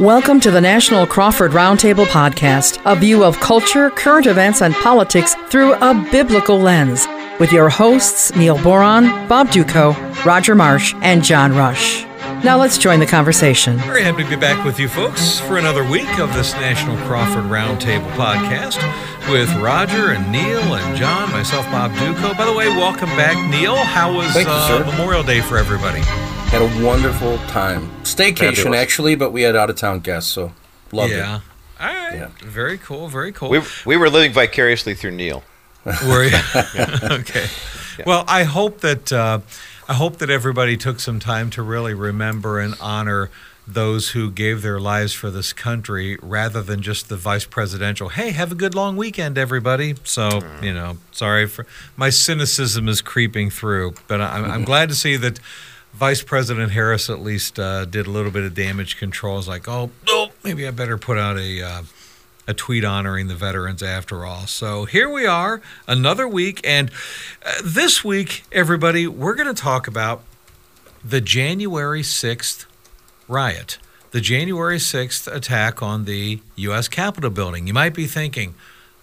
[0.00, 5.34] Welcome to the National Crawford Roundtable Podcast, a view of culture, current events, and politics
[5.48, 7.06] through a biblical lens,
[7.40, 9.94] with your hosts Neil Boron, Bob Dutko,
[10.26, 12.04] Roger Marsh, and John Rush.
[12.44, 13.78] Now let's join the conversation.
[13.78, 17.44] Very happy to be back with you folks for another week of this National Crawford
[17.44, 18.76] Roundtable podcast
[19.32, 22.36] with Roger and Neil and John, myself, Bob Dutko.
[22.36, 23.76] By the way, welcome back, Neil.
[23.76, 24.84] How was you, uh.
[24.90, 26.02] Memorial Day for everybody?
[26.48, 27.90] Had a wonderful time.
[28.02, 28.80] Staycation, Fabulous.
[28.80, 30.52] actually, but we had out of town guests, so
[30.92, 31.36] loved yeah.
[31.36, 31.42] it.
[31.80, 32.14] All right.
[32.14, 32.28] Yeah.
[32.40, 33.08] Very cool.
[33.08, 33.50] Very cool.
[33.50, 35.42] We, we were living vicariously through Neil.
[35.84, 36.36] Were you?
[37.02, 37.46] okay.
[38.06, 39.40] Well, I hope that uh,
[39.88, 43.30] I hope that everybody took some time to really remember and honor
[43.66, 48.10] those who gave their lives for this country, rather than just the vice presidential.
[48.10, 49.96] Hey, have a good long weekend, everybody.
[50.04, 54.94] So you know, sorry for my cynicism is creeping through, but I'm, I'm glad to
[54.94, 55.40] see that.
[55.96, 59.38] Vice President Harris at least uh, did a little bit of damage control.
[59.38, 61.82] It's like, oh, no, maybe I better put out a uh,
[62.46, 64.46] a tweet honoring the veterans after all.
[64.46, 66.60] So here we are, another week.
[66.64, 66.90] And
[67.44, 70.22] uh, this week, everybody, we're going to talk about
[71.02, 72.66] the January 6th
[73.26, 73.78] riot,
[74.10, 76.88] the January 6th attack on the U.S.
[76.88, 77.66] Capitol building.
[77.66, 78.54] You might be thinking,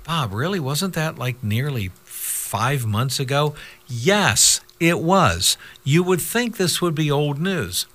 [0.06, 0.60] Bob, really?
[0.60, 3.56] Wasn't that like nearly five months ago?
[3.88, 5.58] Yes, it was.
[5.86, 7.86] You would think this would be old news,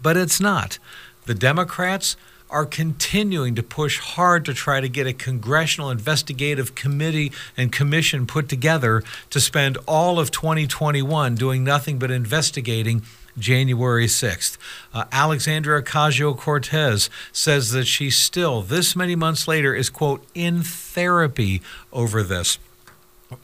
[0.00, 0.78] but it's not.
[1.26, 2.16] The Democrats
[2.48, 8.26] are continuing to push hard to try to get a congressional investigative committee and commission
[8.26, 13.02] put together to spend all of 2021 doing nothing but investigating
[13.36, 14.56] January 6th.
[14.94, 20.62] Uh, Alexandria Ocasio Cortez says that she still, this many months later, is, quote, in
[20.62, 21.60] therapy
[21.92, 22.58] over this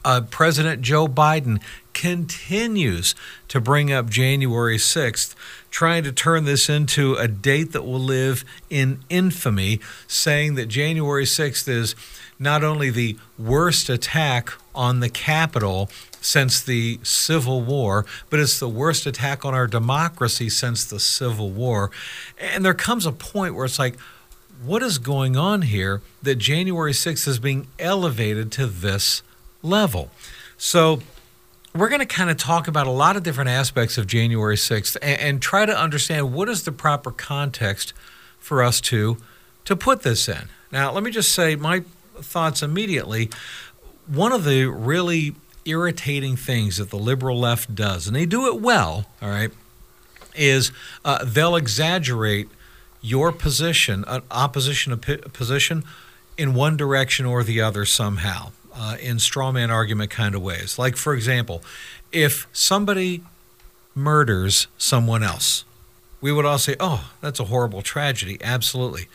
[0.03, 1.61] uh, President Joe Biden
[1.95, 3.15] continues
[3.47, 5.33] to bring up January 6th,
[5.71, 11.25] trying to turn this into a date that will live in infamy, saying that January
[11.25, 11.95] 6th is
[12.37, 15.89] not only the worst attack on the Capitol
[16.19, 21.49] since the Civil War, but it's the worst attack on our democracy since the Civil
[21.49, 21.91] War.
[22.37, 23.97] And there comes a point where it's like,
[24.63, 29.21] what is going on here that January 6th is being elevated to this
[29.61, 30.11] level?
[30.57, 31.01] So,
[31.75, 34.95] we're going to kind of talk about a lot of different aspects of January 6th
[35.01, 37.93] and, and try to understand what is the proper context
[38.39, 39.17] for us to
[39.65, 40.47] to put this in.
[40.71, 41.83] Now, let me just say my
[42.17, 43.29] thoughts immediately.
[44.07, 48.61] One of the really irritating things that the liberal left does, and they do it
[48.61, 49.49] well, all right,
[50.35, 50.71] is
[51.03, 52.47] uh, they'll exaggerate
[53.01, 55.83] your position, an opposition position,
[56.37, 60.77] in one direction or the other somehow, uh, in straw man argument kind of ways.
[60.77, 61.63] Like, for example,
[62.11, 63.23] if somebody
[63.93, 65.65] murders someone else,
[66.21, 68.37] we would all say, oh, that's a horrible tragedy.
[68.41, 69.07] Absolutely.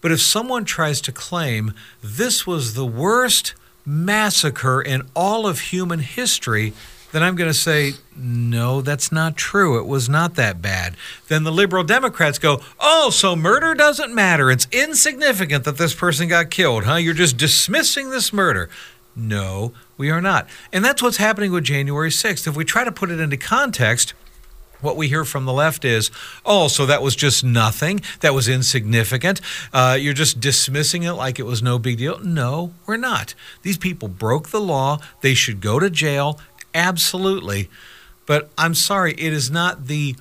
[0.00, 1.72] But if someone tries to claim
[2.02, 3.54] this was the worst
[3.84, 6.72] massacre in all of human history,
[7.12, 9.78] then I'm going to say, no, that's not true.
[9.78, 10.96] It was not that bad.
[11.28, 14.50] Then the liberal Democrats go, oh, so murder doesn't matter.
[14.50, 16.96] It's insignificant that this person got killed, huh?
[16.96, 18.68] You're just dismissing this murder.
[19.16, 20.46] No, we are not.
[20.72, 22.46] And that's what's happening with January 6th.
[22.46, 24.12] If we try to put it into context,
[24.82, 26.10] what we hear from the left is,
[26.44, 28.02] oh, so that was just nothing.
[28.20, 29.40] That was insignificant.
[29.72, 32.18] Uh, you're just dismissing it like it was no big deal.
[32.18, 33.34] No, we're not.
[33.62, 34.98] These people broke the law.
[35.22, 36.38] They should go to jail.
[36.74, 37.70] Absolutely.
[38.26, 40.16] But I'm sorry, it is not the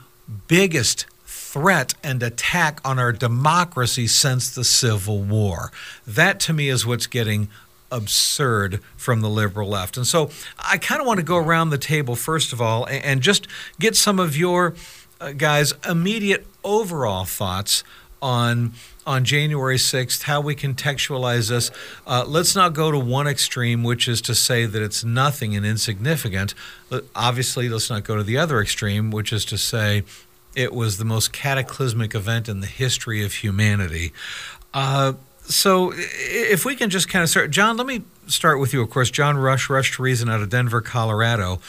[0.47, 5.71] biggest threat and attack on our democracy since the Civil War.
[6.05, 7.49] That to me is what's getting
[7.91, 9.97] absurd from the liberal left.
[9.97, 13.03] And so I kind of want to go around the table, first of all, and,
[13.03, 13.47] and just
[13.79, 14.75] get some of your
[15.21, 17.83] uh, guys' immediate overall thoughts
[18.21, 18.73] on.
[19.07, 21.69] On January 6th, how we contextualize this.
[22.07, 25.63] Uh, let's not go to one extreme, which is to say that it's nothing and
[25.63, 26.55] insignificant.
[27.15, 30.01] Obviously, let's not go to the other extreme, which is to say
[30.55, 34.11] it was the most cataclysmic event in the history of humanity.
[34.73, 35.13] Uh,
[35.47, 38.81] so if we can just kind of start, John, let me start with you.
[38.81, 41.59] Of course, John Rush, Rush to Reason out of Denver, Colorado.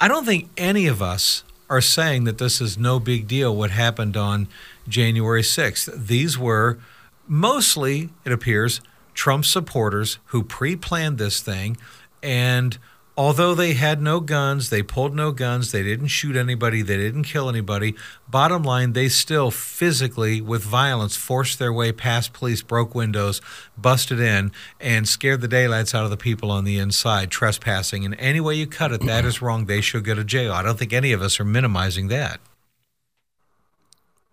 [0.00, 3.70] I don't think any of us are saying that this is no big deal what
[3.70, 4.48] happened on
[4.88, 6.06] January 6th.
[6.06, 6.78] These were
[7.26, 8.80] mostly, it appears,
[9.14, 11.76] Trump supporters who pre planned this thing.
[12.22, 12.78] And
[13.16, 17.24] although they had no guns, they pulled no guns, they didn't shoot anybody, they didn't
[17.24, 17.94] kill anybody.
[18.28, 23.40] Bottom line, they still physically, with violence, forced their way past police, broke windows,
[23.76, 28.04] busted in, and scared the daylights out of the people on the inside, trespassing.
[28.04, 29.66] And any way you cut it, that is wrong.
[29.66, 30.52] They should go to jail.
[30.52, 32.40] I don't think any of us are minimizing that.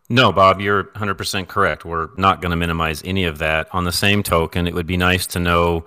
[0.09, 1.85] No, Bob, you're 100% correct.
[1.85, 3.69] We're not going to minimize any of that.
[3.71, 5.85] On the same token, it would be nice to know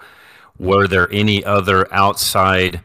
[0.58, 2.82] were there any other outside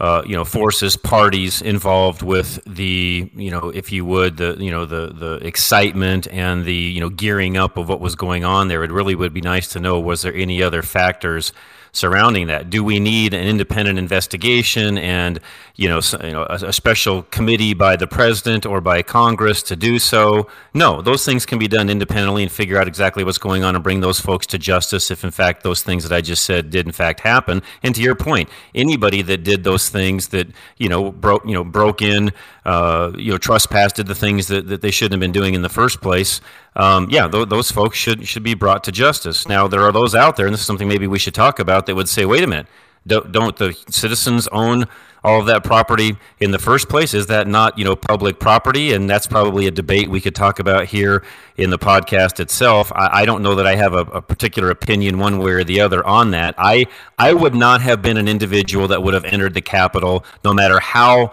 [0.00, 4.70] uh, you know forces parties involved with the you know if you would the you
[4.70, 8.68] know the the excitement and the you know gearing up of what was going on
[8.68, 8.82] there?
[8.82, 11.52] It really would be nice to know was there any other factors
[11.92, 12.70] surrounding that.
[12.70, 15.38] Do we need an independent investigation and
[15.76, 19.76] you know, you know a, a, special committee by the president or by Congress to
[19.76, 20.48] do so?
[20.72, 23.84] No, those things can be done independently and figure out exactly what's going on and
[23.84, 26.86] bring those folks to justice if in fact those things that I just said did
[26.86, 27.62] in fact happen.
[27.82, 30.48] And to your point, anybody that did those things that
[30.78, 32.32] you know broke you know broke in,
[32.64, 35.62] uh, you know trespassed, did the things that, that they shouldn't have been doing in
[35.62, 36.40] the first place
[36.74, 39.46] um, yeah, th- those folks should should be brought to justice.
[39.46, 41.86] Now, there are those out there, and this is something maybe we should talk about
[41.86, 42.66] that would say, wait a minute,
[43.06, 44.86] don't, don't the citizens own
[45.24, 47.12] all of that property in the first place?
[47.12, 48.94] Is that not you know public property?
[48.94, 51.24] And that's probably a debate we could talk about here
[51.58, 52.90] in the podcast itself.
[52.94, 55.82] I, I don't know that I have a, a, particular opinion one way or the
[55.82, 56.54] other on that.
[56.56, 56.86] I
[57.18, 60.80] I would not have been an individual that would have entered the Capitol, no matter
[60.80, 61.32] how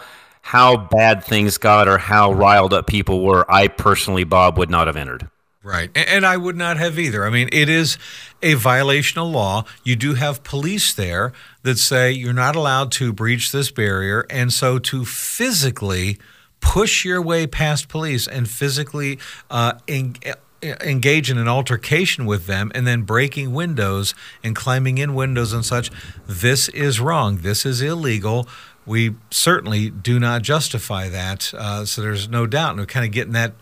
[0.49, 4.87] how bad things got or how riled up people were, I personally, Bob, would not
[4.87, 5.29] have entered.
[5.61, 5.91] Right.
[5.95, 7.23] And I would not have either.
[7.23, 7.99] I mean, it is
[8.41, 9.65] a violation of law.
[9.83, 14.25] You do have police there that say you're not allowed to breach this barrier.
[14.31, 16.17] And so to physically
[16.61, 19.19] push your way past police and physically
[19.51, 20.15] uh, en-
[20.63, 25.63] engage in an altercation with them and then breaking windows and climbing in windows and
[25.63, 25.91] such,
[26.27, 27.37] this is wrong.
[27.37, 28.47] This is illegal
[28.89, 31.53] we certainly do not justify that.
[31.53, 32.71] Uh, so there's no doubt.
[32.71, 33.53] And we're kind of getting that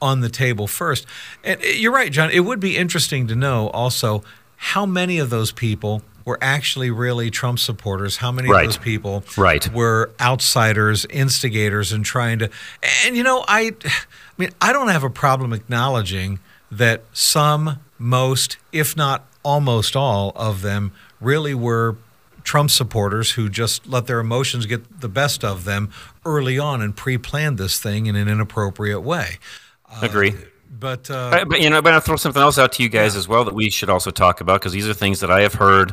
[0.00, 1.06] on the table first.
[1.42, 2.30] And uh, you're right, John.
[2.30, 4.22] It would be interesting to know also
[4.56, 8.18] how many of those people were actually really Trump supporters.
[8.18, 8.64] How many right.
[8.64, 9.66] of those people right.
[9.72, 12.50] were outsiders, instigators, and trying to.
[13.04, 13.90] And you know, I, I
[14.38, 16.38] mean, I don't have a problem acknowledging
[16.70, 21.96] that some, most, if not almost all of them, really were
[22.44, 25.90] Trump supporters who just let their emotions get the best of them
[26.24, 29.38] early on and pre-planned this thing in an inappropriate way.
[29.88, 30.34] Uh, Agree.
[30.70, 33.14] But, uh, but, but you know, but I'll throw something else out to you guys
[33.14, 33.18] yeah.
[33.18, 35.54] as well that we should also talk about because these are things that I have
[35.54, 35.92] heard,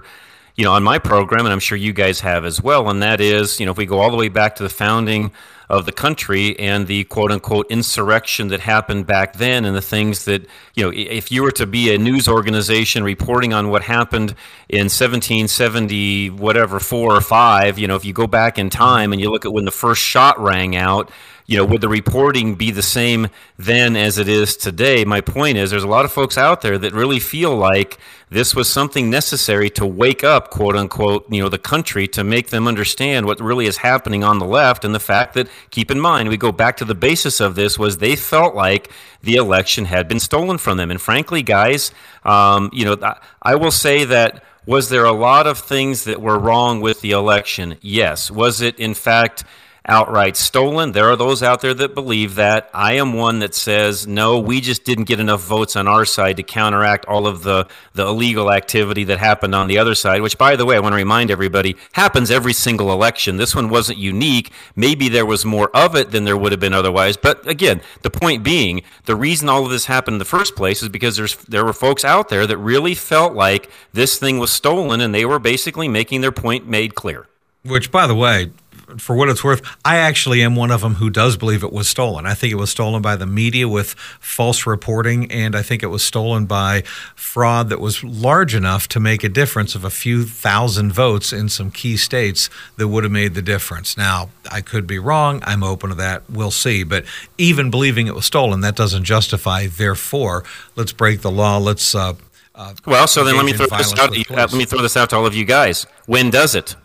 [0.55, 2.89] you know, on my program, and I'm sure you guys have as well.
[2.89, 5.31] And that is, you know, if we go all the way back to the founding
[5.69, 10.25] of the country and the quote unquote insurrection that happened back then and the things
[10.25, 14.33] that, you know, if you were to be a news organization reporting on what happened
[14.69, 19.21] in 1770, whatever, four or five, you know, if you go back in time and
[19.21, 21.11] you look at when the first shot rang out,
[21.47, 25.05] you know, would the reporting be the same then as it is today?
[25.05, 27.97] My point is, there's a lot of folks out there that really feel like
[28.29, 32.49] this was something necessary to wake up, quote unquote, you know, the country to make
[32.49, 36.01] them understand what really is happening on the left and the fact that, keep in
[36.01, 38.91] mind, we go back to the basis of this was they felt like
[39.23, 40.91] the election had been stolen from them.
[40.91, 41.91] And frankly, guys,
[42.25, 46.37] um, you know, I will say that was there a lot of things that were
[46.37, 47.77] wrong with the election?
[47.79, 48.29] Yes.
[48.29, 49.45] Was it, in fact,
[49.87, 50.91] outright stolen.
[50.91, 52.69] There are those out there that believe that.
[52.73, 56.37] I am one that says, no, we just didn't get enough votes on our side
[56.37, 60.37] to counteract all of the, the illegal activity that happened on the other side, which,
[60.37, 63.37] by the way, I want to remind everybody happens every single election.
[63.37, 64.51] This one wasn't unique.
[64.75, 67.17] Maybe there was more of it than there would have been otherwise.
[67.17, 70.83] But again, the point being, the reason all of this happened in the first place
[70.83, 74.51] is because there's, there were folks out there that really felt like this thing was
[74.51, 77.27] stolen and they were basically making their point made clear.
[77.63, 78.51] Which, by the way,
[78.97, 81.89] for what it's worth, I actually am one of them who does believe it was
[81.89, 82.25] stolen.
[82.25, 85.87] I think it was stolen by the media with false reporting, and I think it
[85.87, 86.83] was stolen by
[87.15, 91.49] fraud that was large enough to make a difference of a few thousand votes in
[91.49, 93.97] some key states that would have made the difference.
[93.97, 95.43] Now, I could be wrong.
[95.45, 96.23] I'm open to that.
[96.29, 96.83] We'll see.
[96.83, 97.03] But
[97.37, 99.67] even believing it was stolen, that doesn't justify.
[99.67, 100.43] Therefore,
[100.75, 101.57] let's break the law.
[101.57, 101.93] Let's.
[101.93, 102.13] Uh,
[102.55, 104.17] uh, well, so then let me throw this out.
[104.17, 105.85] Uh, let me throw this out to all of you guys.
[106.07, 106.75] When does it?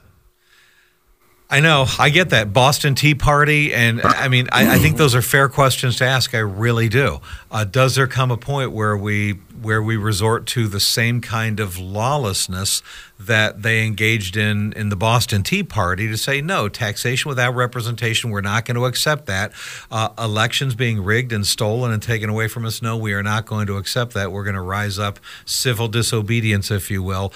[1.52, 1.84] I know.
[1.98, 2.54] I get that.
[2.54, 3.74] Boston Tea Party.
[3.74, 6.34] And I mean, I, I think those are fair questions to ask.
[6.34, 7.20] I really do.
[7.50, 11.60] Uh, does there come a point where we where we resort to the same kind
[11.60, 12.82] of lawlessness
[13.20, 18.30] that they engaged in in the Boston Tea Party to say no taxation without representation
[18.30, 19.52] we're not going to accept that
[19.90, 23.46] uh, elections being rigged and stolen and taken away from us no we are not
[23.46, 27.32] going to accept that we're going to rise up civil disobedience if you will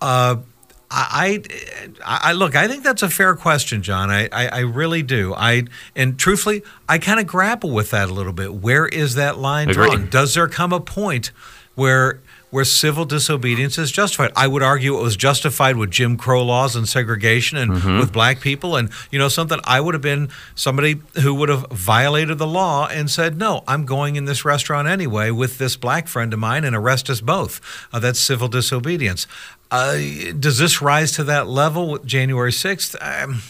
[0.00, 0.36] uh,
[0.98, 1.42] I,
[2.04, 2.56] I, I, look.
[2.56, 4.10] I think that's a fair question, John.
[4.10, 5.34] I, I, I really do.
[5.34, 8.54] I and truthfully, I kind of grapple with that a little bit.
[8.54, 10.08] Where is that line drawn?
[10.08, 11.32] Does there come a point
[11.74, 14.32] where where civil disobedience is justified.
[14.36, 17.98] I would argue it was justified with Jim Crow laws and segregation and mm-hmm.
[17.98, 18.76] with black people.
[18.76, 22.86] And, you know, something I would have been somebody who would have violated the law
[22.86, 26.64] and said, no, I'm going in this restaurant anyway with this black friend of mine
[26.64, 27.60] and arrest us both.
[27.92, 29.26] Uh, that's civil disobedience.
[29.70, 29.96] Uh,
[30.38, 32.96] does this rise to that level with January 6th?
[33.00, 33.42] Um,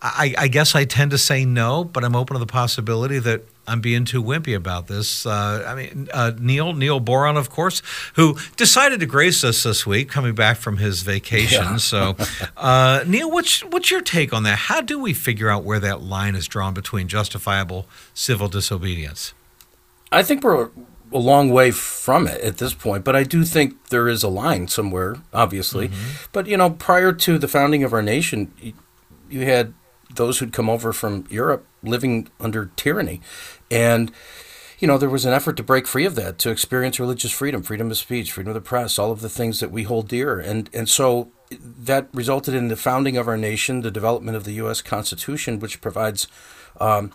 [0.00, 3.42] I, I, guess I tend to say no, but I'm open to the possibility that
[3.66, 5.26] I'm being too wimpy about this.
[5.26, 7.82] Uh, I mean, uh, Neil Neil Boron, of course,
[8.14, 11.64] who decided to grace us this week, coming back from his vacation.
[11.64, 11.76] Yeah.
[11.78, 12.16] so,
[12.56, 14.58] uh, Neil, what's what's your take on that?
[14.58, 19.34] How do we figure out where that line is drawn between justifiable civil disobedience?
[20.12, 20.70] I think we're
[21.12, 24.28] a long way from it at this point, but I do think there is a
[24.28, 25.88] line somewhere, obviously.
[25.88, 26.26] Mm-hmm.
[26.32, 28.52] But you know, prior to the founding of our nation,
[29.28, 29.74] you had
[30.16, 33.20] those who'd come over from Europe living under tyranny.
[33.70, 34.10] And,
[34.78, 37.62] you know, there was an effort to break free of that, to experience religious freedom,
[37.62, 40.38] freedom of speech, freedom of the press, all of the things that we hold dear.
[40.38, 44.54] And, and so that resulted in the founding of our nation, the development of the
[44.54, 44.82] U.S.
[44.82, 46.26] Constitution, which provides
[46.80, 47.12] um,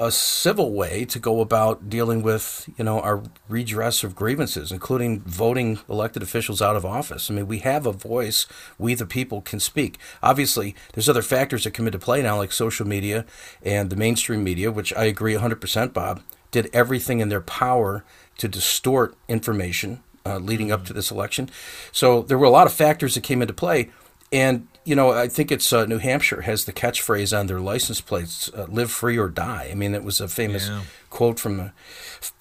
[0.00, 5.20] a civil way to go about dealing with, you know, our redress of grievances, including
[5.20, 7.30] voting elected officials out of office.
[7.30, 8.46] I mean, we have a voice.
[8.78, 9.98] We, the people, can speak.
[10.22, 13.24] Obviously, there's other factors that come into play now, like social media
[13.62, 18.04] and the mainstream media, which I agree 100%, Bob, did everything in their power
[18.38, 21.50] to distort information uh, leading up to this election.
[21.90, 23.90] So there were a lot of factors that came into play.
[24.30, 28.00] And you know, I think it's uh, New Hampshire has the catchphrase on their license
[28.00, 30.82] plates: uh, "Live free or die." I mean, it was a famous yeah.
[31.10, 31.72] quote from the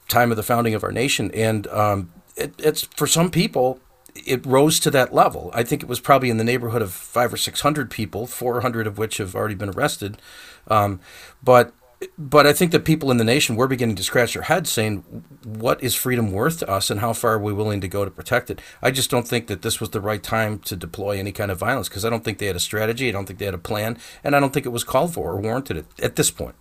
[0.08, 3.82] time of the founding of our nation, and um, it, it's for some people,
[4.25, 5.51] it rose to that level.
[5.54, 8.62] I think it was probably in the neighborhood of five or six hundred people, four
[8.62, 10.18] hundred of which have already been arrested.
[10.70, 11.01] Um,
[11.44, 11.74] but
[12.18, 15.04] but I think that people in the nation were beginning to scratch their heads saying,
[15.44, 18.12] what is freedom worth to us and how far are we willing to go to
[18.12, 18.62] protect it?
[18.84, 21.58] I just don't think that this was the right time to deploy any kind of
[21.58, 23.10] violence because I don't think they had a strategy.
[23.10, 23.98] I don't think they had a plan.
[24.24, 26.56] And I don't think it was called for or warranted at, this point.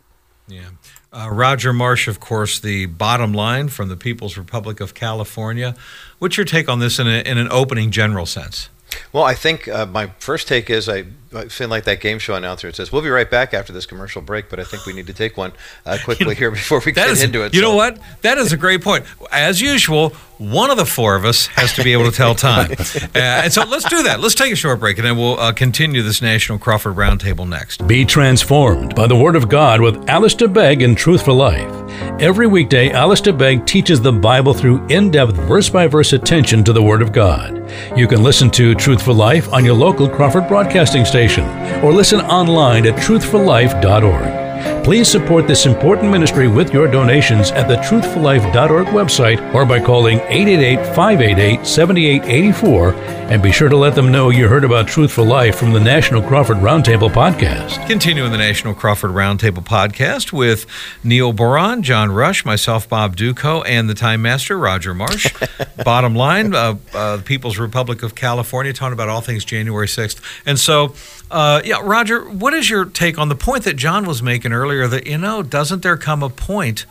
[0.49, 0.71] Yeah.
[1.13, 5.75] Uh, Roger Marsh, of course, the bottom line from the People's Republic of California.
[6.19, 8.71] What's your take on this in, a, in an opening general sense?
[9.13, 12.35] Well, I think uh, my first take is I, I feel like that game show
[12.35, 12.69] announcer.
[12.69, 15.07] It says we'll be right back after this commercial break, but I think we need
[15.07, 15.53] to take one
[15.85, 17.55] uh, quickly you know, here before we get is, into it.
[17.55, 17.71] You so.
[17.71, 17.99] know what?
[18.23, 19.05] That is a great point.
[19.33, 22.71] As usual, one of the four of us has to be able to tell time,
[22.73, 24.21] uh, and so let's do that.
[24.21, 27.87] Let's take a short break, and then we'll uh, continue this National Crawford Roundtable next.
[27.87, 31.86] Be transformed by the Word of God with Alistair Begg in Truth for Life.
[32.21, 37.13] Every weekday, Alistair Begg teaches the Bible through in-depth verse-by-verse attention to the Word of
[37.13, 37.71] God.
[37.97, 41.45] You can listen to Truth for Life on your local Crawford broadcasting station
[41.85, 44.76] or listen online at truthforlife.org.
[44.87, 50.21] Please support this important ministry with your donations at the truthforlife.org website or by calling
[50.21, 55.73] 888-588-7884 and be sure to let them know you heard about Truth for Life from
[55.73, 57.85] the National Crawford Roundtable podcast.
[57.89, 60.67] Continuing the National Crawford Roundtable podcast with
[61.03, 65.35] Neil Boron, John Rush, myself, Bob Dutko, and the Time Master, Roger Marsh.
[65.85, 70.21] Bottom line, uh, uh, the People's Republic of California, talking about all things January 6th.
[70.47, 70.95] And so,
[71.29, 74.76] uh, yeah, Roger, what is your take on the point that John was making earlier
[74.89, 76.87] that, you know, doesn't there come a point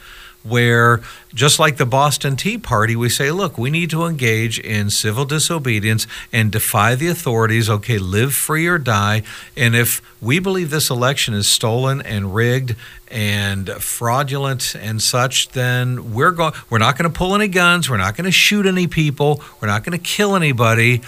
[0.46, 1.02] where,
[1.34, 5.26] just like the Boston Tea Party, we say, look, we need to engage in civil
[5.26, 7.68] disobedience and defy the authorities.
[7.70, 9.24] Okay, live free or die.
[9.58, 12.76] And if we believe this election is stolen and rigged
[13.08, 16.54] and fraudulent and such, then we're going.
[16.70, 17.90] We're not going to pull any guns.
[17.90, 19.42] We're not going to shoot any people.
[19.60, 21.02] We're not going to kill anybody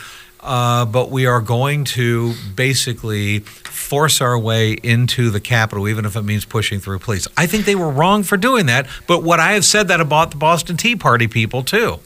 [0.48, 6.16] uh, but we are going to basically force our way into the Capitol, even if
[6.16, 7.27] it means pushing through police.
[7.38, 10.32] I think they were wrong for doing that, but what I have said that about
[10.32, 12.00] the Boston Tea Party people too.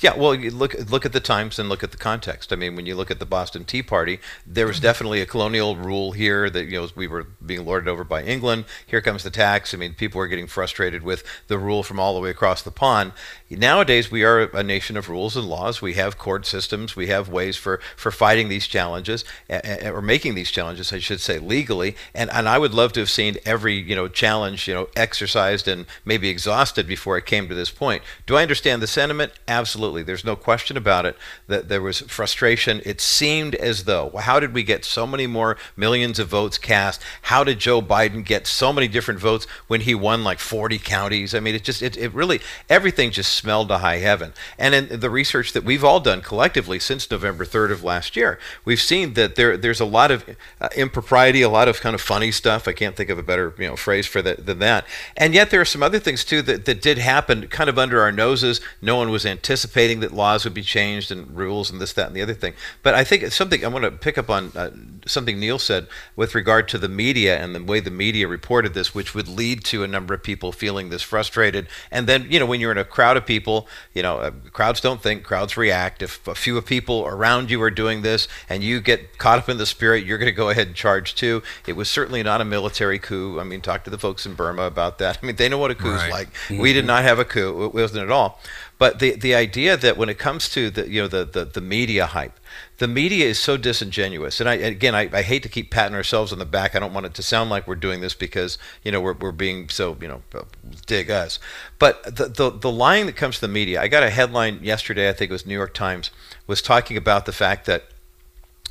[0.00, 2.52] Yeah, well, look look at the times and look at the context.
[2.52, 5.74] I mean, when you look at the Boston Tea Party, there was definitely a colonial
[5.74, 8.66] rule here that you know we were being lorded over by England.
[8.86, 9.74] Here comes the tax.
[9.74, 12.70] I mean, people were getting frustrated with the rule from all the way across the
[12.70, 13.12] pond.
[13.50, 15.82] Nowadays, we are a nation of rules and laws.
[15.82, 16.94] We have court systems.
[16.94, 21.40] We have ways for for fighting these challenges or making these challenges, I should say,
[21.40, 21.96] legally.
[22.14, 25.66] And and I would love to have seen every you know challenge you know exercised
[25.66, 28.04] and maybe exhausted before it came to this point.
[28.26, 29.32] Do I understand the sentiment?
[29.48, 30.02] Absolutely absolutely.
[30.02, 31.16] There's no question about it
[31.46, 32.82] that there was frustration.
[32.84, 37.00] It seemed as though, how did we get so many more millions of votes cast?
[37.22, 41.34] How did Joe Biden get so many different votes when he won like 40 counties?
[41.34, 44.34] I mean, it just, it, it really, everything just smelled to high heaven.
[44.58, 48.38] And in the research that we've all done collectively since November 3rd of last year,
[48.66, 50.24] we've seen that there, there's a lot of
[50.60, 52.68] uh, impropriety, a lot of kind of funny stuff.
[52.68, 54.84] I can't think of a better you know phrase for that than that.
[55.16, 58.02] And yet there are some other things too that, that did happen kind of under
[58.02, 58.60] our noses.
[58.82, 62.08] No one was anticipating anticipating that laws would be changed and rules and this, that,
[62.08, 62.54] and the other thing.
[62.82, 64.70] But I think it's something I want to pick up on uh,
[65.06, 68.94] something Neil said with regard to the media and the way the media reported this,
[68.94, 71.68] which would lead to a number of people feeling this frustrated.
[71.90, 74.80] And then, you know, when you're in a crowd of people, you know, uh, crowds
[74.80, 76.02] don't think, crowds react.
[76.02, 79.48] If a few of people around you are doing this and you get caught up
[79.48, 81.42] in the spirit, you're going to go ahead and charge too.
[81.66, 83.38] It was certainly not a military coup.
[83.40, 85.18] I mean, talk to the folks in Burma about that.
[85.22, 86.12] I mean, they know what a coup is right.
[86.12, 86.32] like.
[86.32, 86.62] Mm-hmm.
[86.62, 87.64] We did not have a coup.
[87.66, 88.40] It wasn't at all.
[88.78, 91.60] But the the idea that when it comes to the you know the, the, the
[91.60, 92.38] media hype,
[92.78, 94.40] the media is so disingenuous.
[94.40, 96.76] And I again I, I hate to keep patting ourselves on the back.
[96.76, 99.32] I don't want it to sound like we're doing this because you know we're, we're
[99.32, 100.42] being so you know uh,
[100.86, 101.40] dig us.
[101.80, 103.82] But the, the the lying that comes to the media.
[103.82, 105.08] I got a headline yesterday.
[105.08, 106.10] I think it was New York Times
[106.46, 107.84] was talking about the fact that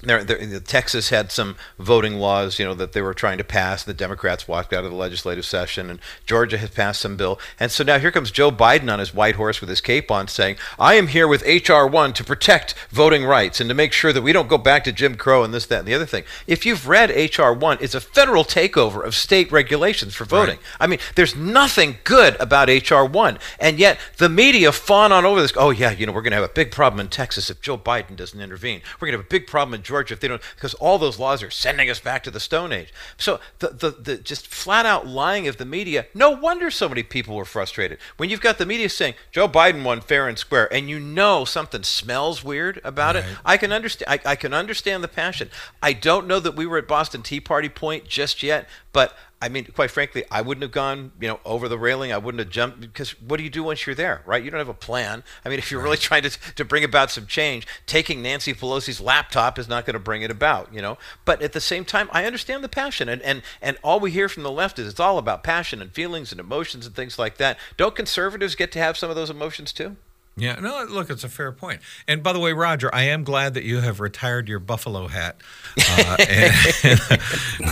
[0.03, 3.83] there, there, Texas had some voting laws, you know, that they were trying to pass.
[3.83, 7.39] The Democrats walked out of the legislative session, and Georgia has passed some bill.
[7.59, 10.27] And so now here comes Joe Biden on his white horse with his cape on,
[10.27, 14.13] saying, "I am here with HR one to protect voting rights and to make sure
[14.13, 16.25] that we don't go back to Jim Crow and this, that, and the other thing."
[16.45, 20.57] If you've read HR one, it's a federal takeover of state regulations for voting.
[20.57, 20.65] Right.
[20.79, 25.41] I mean, there's nothing good about HR one, and yet the media fawn on over
[25.41, 25.53] this.
[25.55, 27.77] Oh yeah, you know, we're going to have a big problem in Texas if Joe
[27.79, 28.81] Biden doesn't intervene.
[28.99, 31.17] We're going to have a big problem in Georgia if they don't, because all those
[31.17, 32.93] laws are sending us back to the Stone Age.
[33.17, 37.03] So the, the, the just flat out lying of the media, no wonder so many
[37.03, 37.97] people were frustrated.
[38.17, 41.45] When you've got the media saying Joe Biden won fair and square, and you know
[41.45, 43.23] something smells weird about right.
[43.23, 44.09] it, I can understand.
[44.09, 45.49] I, I can understand the passion.
[45.81, 49.49] I don't know that we were at Boston Tea Party point just yet, but I
[49.49, 52.11] mean, quite frankly, I wouldn't have gone, you know, over the railing.
[52.11, 54.43] I wouldn't have jumped because what do you do once you're there, right?
[54.43, 55.23] You don't have a plan.
[55.45, 58.99] I mean, if you're really trying to to bring about some change, taking Nancy Pelosi's
[58.99, 60.97] laptop is not going to bring it about, you know.
[61.23, 64.27] But at the same time, I understand the passion, and and and all we hear
[64.27, 67.37] from the left is it's all about passion and feelings and emotions and things like
[67.37, 67.59] that.
[67.77, 69.97] Don't conservatives get to have some of those emotions too?
[70.39, 71.81] Yeah, no, look, it's a fair point.
[72.07, 75.35] And by the way, Roger, I am glad that you have retired your buffalo hat.
[75.77, 77.19] Uh, and,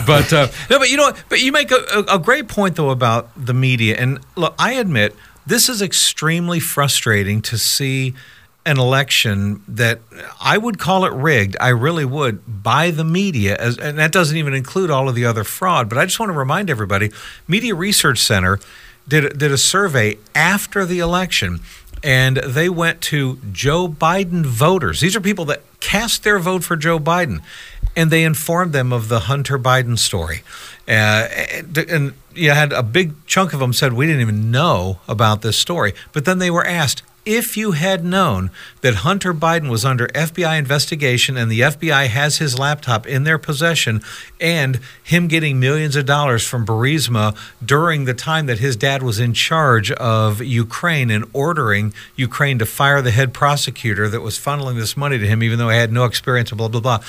[0.08, 3.30] but uh, no, but you know, but you make a, a great point though about
[3.38, 3.96] the media.
[3.98, 8.16] And look, I admit this is extremely frustrating to see
[8.66, 10.00] an election that
[10.42, 11.56] I would call it rigged.
[11.60, 15.25] I really would by the media, as, and that doesn't even include all of the
[15.25, 15.88] other fraud.
[15.88, 17.12] But I just want to remind everybody:
[17.48, 18.60] Media Research Center
[19.08, 21.60] did did a survey after the election
[22.05, 25.01] and they went to Joe Biden voters.
[25.01, 27.41] These are people that cast their vote for Joe Biden,
[27.96, 30.44] and they informed them of the Hunter Biden story.
[30.87, 35.00] Uh, and, and you had a big chunk of them said we didn't even know
[35.07, 39.70] about this story, but then they were asked, if you had known that Hunter Biden
[39.70, 44.01] was under FBI investigation and the FBI has his laptop in their possession
[44.40, 47.35] and him getting millions of dollars from Burisma
[47.66, 52.66] during the time that his dad was in charge of Ukraine and ordering Ukraine to
[52.66, 55.92] fire the head prosecutor that was funneling this money to him, even though he had
[55.92, 57.00] no experience and blah, blah, blah.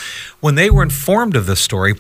[0.40, 1.94] When they were informed of this story,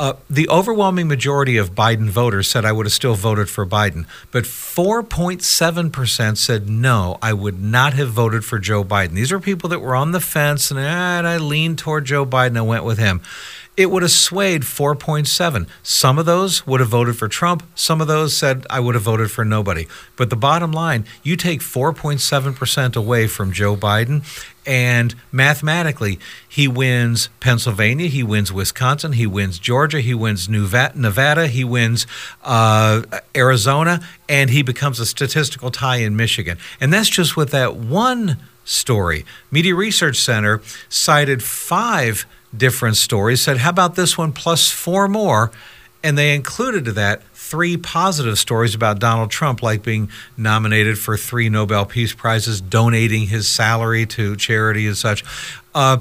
[0.00, 4.06] uh, the overwhelming majority of Biden voters said I would have still voted for Biden,
[4.30, 9.10] but 4.7% said no, I would not have voted for Joe Biden.
[9.10, 12.24] These are people that were on the fence and, ah, and I leaned toward Joe
[12.24, 12.56] Biden.
[12.56, 13.20] I went with him
[13.78, 15.68] it would have swayed 4.7.
[15.84, 17.62] Some of those would have voted for Trump.
[17.76, 19.86] Some of those said, I would have voted for nobody.
[20.16, 24.24] But the bottom line, you take 4.7% away from Joe Biden,
[24.66, 31.62] and mathematically, he wins Pennsylvania, he wins Wisconsin, he wins Georgia, he wins Nevada, he
[31.62, 32.04] wins
[32.42, 33.02] uh,
[33.36, 36.58] Arizona, and he becomes a statistical tie in Michigan.
[36.80, 39.24] And that's just with that one story.
[39.52, 45.50] Media Research Center cited five different stories, said, How about this one plus four more?
[46.02, 51.16] And they included to that three positive stories about Donald Trump, like being nominated for
[51.16, 55.24] three Nobel Peace Prizes, donating his salary to charity and such.
[55.74, 55.98] Uh,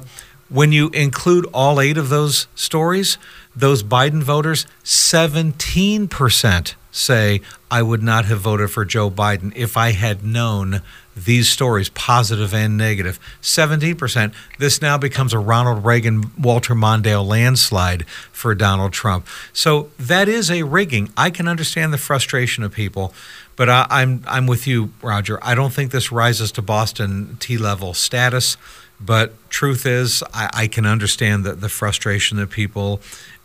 [0.50, 3.18] when you include all eight of those stories,
[3.56, 9.92] those Biden voters, 17% say, I would not have voted for Joe Biden if I
[9.92, 10.82] had known
[11.26, 13.20] these stories, positive and negative.
[13.42, 14.34] 17%.
[14.60, 19.26] This now becomes a Ronald Reagan, Walter Mondale landslide for Donald Trump.
[19.54, 21.12] So that is a rigging.
[21.18, 23.14] I can understand the frustration of people,
[23.56, 25.40] but I, I'm, I'm with you, Roger.
[25.42, 28.58] I don't think this rises to Boston Tea level status.
[29.00, 33.02] But truth is, I, I can understand the, the frustration that people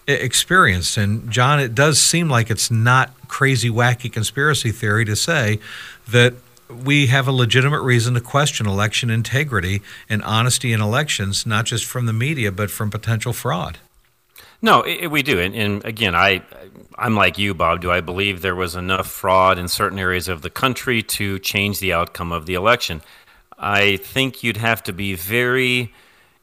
[0.06, 0.96] experienced.
[0.96, 5.58] And John, it does seem like it's not crazy, wacky conspiracy theory to say
[6.08, 6.34] that
[6.84, 11.84] we have a legitimate reason to question election integrity and honesty in elections, not just
[11.84, 13.78] from the media, but from potential fraud.
[14.60, 16.42] No, it, we do, and, and, again, I,
[16.96, 17.80] I'm like you, Bob.
[17.80, 21.80] Do I believe there was enough fraud in certain areas of the country to change
[21.80, 23.02] the outcome of the election?
[23.58, 25.92] I think you'd have to be very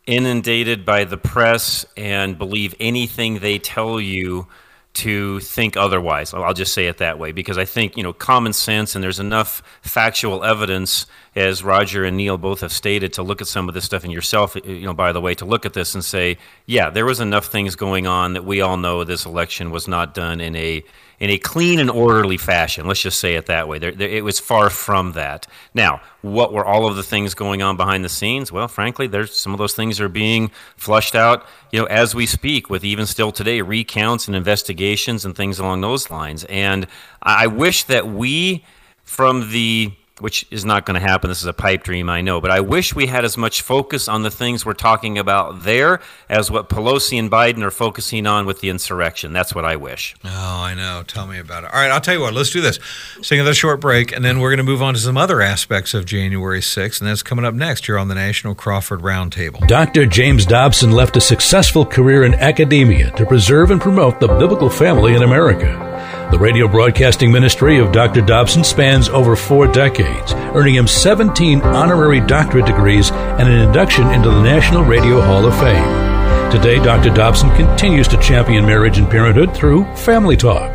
[0.05, 4.47] inundated by the press and believe anything they tell you
[4.91, 6.33] to think otherwise.
[6.33, 9.19] I'll just say it that way because I think, you know, common sense and there's
[9.19, 13.75] enough factual evidence as Roger and Neil both have stated to look at some of
[13.75, 16.37] this stuff and yourself, you know, by the way, to look at this and say,
[16.65, 20.13] yeah, there was enough things going on that we all know this election was not
[20.13, 20.83] done in a
[21.19, 22.87] in a clean and orderly fashion.
[22.87, 23.79] Let's just say it that way.
[23.79, 25.47] There, there, it was far from that.
[25.73, 28.51] Now, what were all of the things going on behind the scenes?
[28.51, 32.25] Well, frankly, there's some of those things are being flushed out, you know, as we
[32.25, 36.45] speak, with even still today recounts and investigations and things along those lines.
[36.45, 36.87] And
[37.21, 38.65] I wish that we,
[39.03, 41.29] from the which is not going to happen.
[41.29, 42.41] This is a pipe dream, I know.
[42.41, 46.01] But I wish we had as much focus on the things we're talking about there
[46.27, 49.33] as what Pelosi and Biden are focusing on with the insurrection.
[49.33, 50.15] That's what I wish.
[50.23, 51.03] Oh, I know.
[51.07, 51.73] Tell me about it.
[51.73, 52.33] All right, I'll tell you what.
[52.33, 52.79] Let's do this.
[53.15, 55.41] Let's take another short break, and then we're going to move on to some other
[55.41, 59.67] aspects of January 6th, and that's coming up next here on the National Crawford Roundtable.
[59.67, 60.05] Dr.
[60.05, 65.15] James Dobson left a successful career in academia to preserve and promote the biblical family
[65.15, 65.87] in America.
[66.31, 68.21] The radio broadcasting ministry of Dr.
[68.21, 74.29] Dobson spans over four decades, earning him 17 honorary doctorate degrees and an induction into
[74.29, 76.51] the National Radio Hall of Fame.
[76.51, 77.09] Today, Dr.
[77.09, 80.71] Dobson continues to champion marriage and parenthood through Family Talk.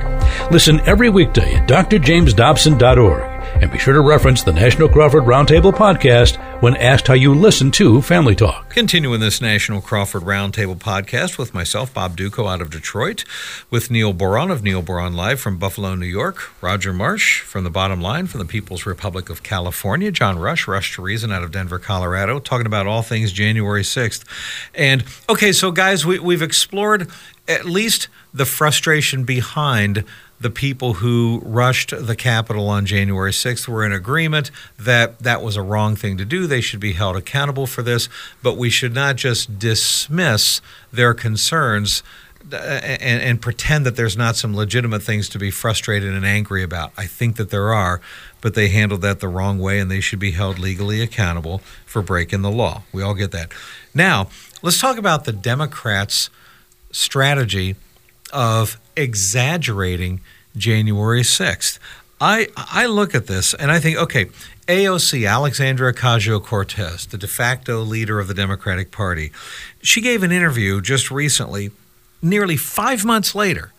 [0.50, 6.36] Listen every weekday at drjamesdobson.org and be sure to reference the National Crawford Roundtable podcast
[6.60, 8.70] when asked how you listen to Family Talk.
[8.70, 13.24] Continuing this National Crawford Roundtable podcast with myself, Bob Dutko, out of Detroit,
[13.70, 17.70] with Neil Boron of Neil Boron Live from Buffalo, New York, Roger Marsh from the
[17.70, 21.52] Bottom Line from the People's Republic of California, John Rush, Rush to Reason out of
[21.52, 24.24] Denver, Colorado, talking about all things January 6th.
[24.74, 27.10] And okay, so guys, we, we've explored
[27.46, 30.04] at least the frustration behind
[30.44, 35.56] the people who rushed the Capitol on January 6th were in agreement that that was
[35.56, 36.46] a wrong thing to do.
[36.46, 38.10] They should be held accountable for this,
[38.42, 40.60] but we should not just dismiss
[40.92, 42.02] their concerns
[42.52, 46.62] uh, and, and, pretend that there's not some legitimate things to be frustrated and angry
[46.62, 46.92] about.
[46.94, 48.02] I think that there are,
[48.42, 52.02] but they handled that the wrong way and they should be held legally accountable for
[52.02, 52.82] breaking the law.
[52.92, 53.50] We all get that.
[53.94, 54.28] Now,
[54.60, 56.28] let's talk about the Democrats'
[56.92, 57.76] strategy
[58.30, 60.20] of exaggerating
[60.56, 61.78] January 6th.
[62.20, 64.26] I, I look at this and I think, okay,
[64.66, 69.30] AOC, Alexandria Ocasio Cortez, the de facto leader of the Democratic Party,
[69.82, 71.70] she gave an interview just recently,
[72.22, 73.72] nearly five months later,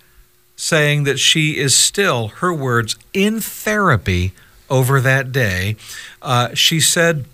[0.55, 4.33] saying that she is still, her words, in therapy
[4.69, 5.75] over that day.
[6.21, 7.25] Uh, she said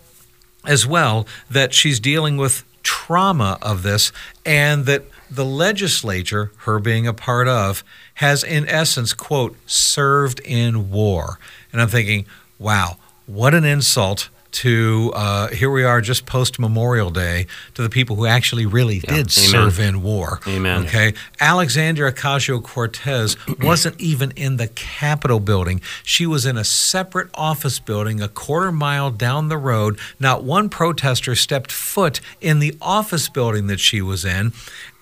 [0.66, 4.12] as well that she's dealing with trauma of this
[4.46, 7.84] and that the legislature, her being a part of,
[8.16, 11.40] has in essence, quote, served in war.
[11.72, 12.26] And I'm thinking,
[12.60, 17.90] wow, what an insult to uh, here we are just post Memorial Day to the
[17.90, 19.02] people who actually really yeah.
[19.02, 19.28] did Amen.
[19.28, 20.40] serve in war.
[20.48, 20.86] Amen.
[20.86, 25.82] Okay, Alexandria Ocasio Cortez wasn't even in the Capitol building.
[26.04, 30.00] She was in a separate office building a quarter mile down the road.
[30.20, 34.54] Not one protester stepped foot in the office building that she was in.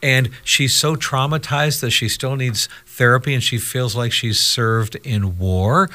[0.02, 4.96] And she's so traumatized that she still needs therapy and she feels like she's served
[5.04, 5.90] in war.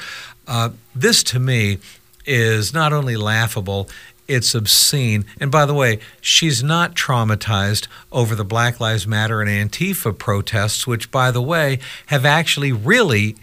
[0.47, 1.79] Uh, this to me
[2.25, 3.89] is not only laughable,
[4.27, 5.25] it's obscene.
[5.39, 10.87] And by the way, she's not traumatized over the Black Lives Matter and Antifa protests,
[10.87, 13.35] which, by the way, have actually really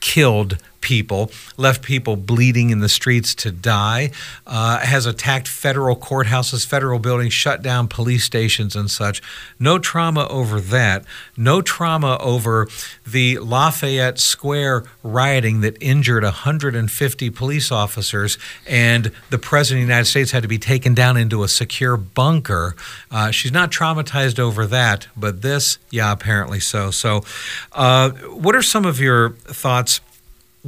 [0.00, 4.10] killed people, left people bleeding in the streets to die,
[4.46, 9.22] uh, has attacked federal courthouses, federal buildings, shut down police stations, and such.
[9.58, 11.04] No trauma over that.
[11.36, 12.68] No trauma over
[13.06, 20.06] the Lafayette Square rioting that injured 150 police officers, and the President of the United
[20.08, 22.74] States had to be taken down into a secure bunker.
[23.10, 26.90] Uh, she's not traumatized over that, but this, yeah, apparently so.
[26.90, 27.24] So,
[27.72, 30.00] uh, what are some of your thoughts?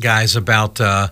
[0.00, 1.08] Guys about uh,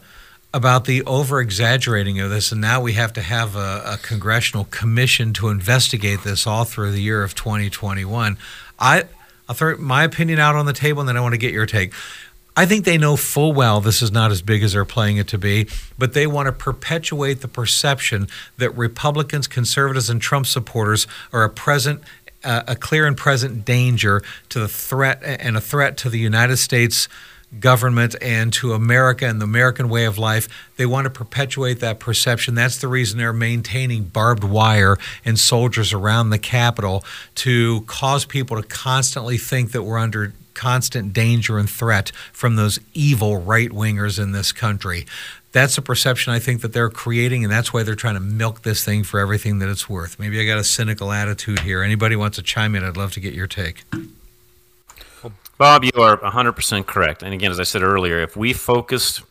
[0.52, 4.64] about the over exaggerating of this, and now we have to have a, a, congressional
[4.64, 8.38] commission to investigate this all through the year of 2021.
[8.78, 9.04] I
[9.48, 11.66] I'll throw my opinion out on the table, and then I want to get your
[11.66, 11.92] take.
[12.56, 15.28] I think they know full well this is not as big as they're playing it
[15.28, 21.06] to be, but they want to perpetuate the perception that Republicans, conservatives, and Trump supporters
[21.32, 22.02] are a present
[22.44, 26.56] uh, a clear and present danger to the threat and a threat to the United
[26.56, 27.08] States
[27.58, 30.48] government and to America and the American way of life.
[30.76, 32.54] They want to perpetuate that perception.
[32.54, 37.04] That's the reason they're maintaining barbed wire and soldiers around the Capitol
[37.36, 42.80] to cause people to constantly think that we're under constant danger and threat from those
[42.92, 45.06] evil right wingers in this country.
[45.52, 48.62] that's a perception I think that they're creating, and that's why they're trying to milk
[48.62, 50.18] this thing for everything that it's worth.
[50.18, 51.82] Maybe I got a cynical attitude here.
[51.82, 52.84] Anybody wants to chime in?
[52.84, 53.84] I'd love to get your take.
[55.58, 57.24] Bob, you are 100% correct.
[57.24, 59.22] And again, as I said earlier, if we focused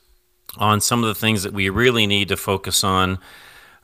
[0.58, 3.20] on some of the things that we really need to focus on,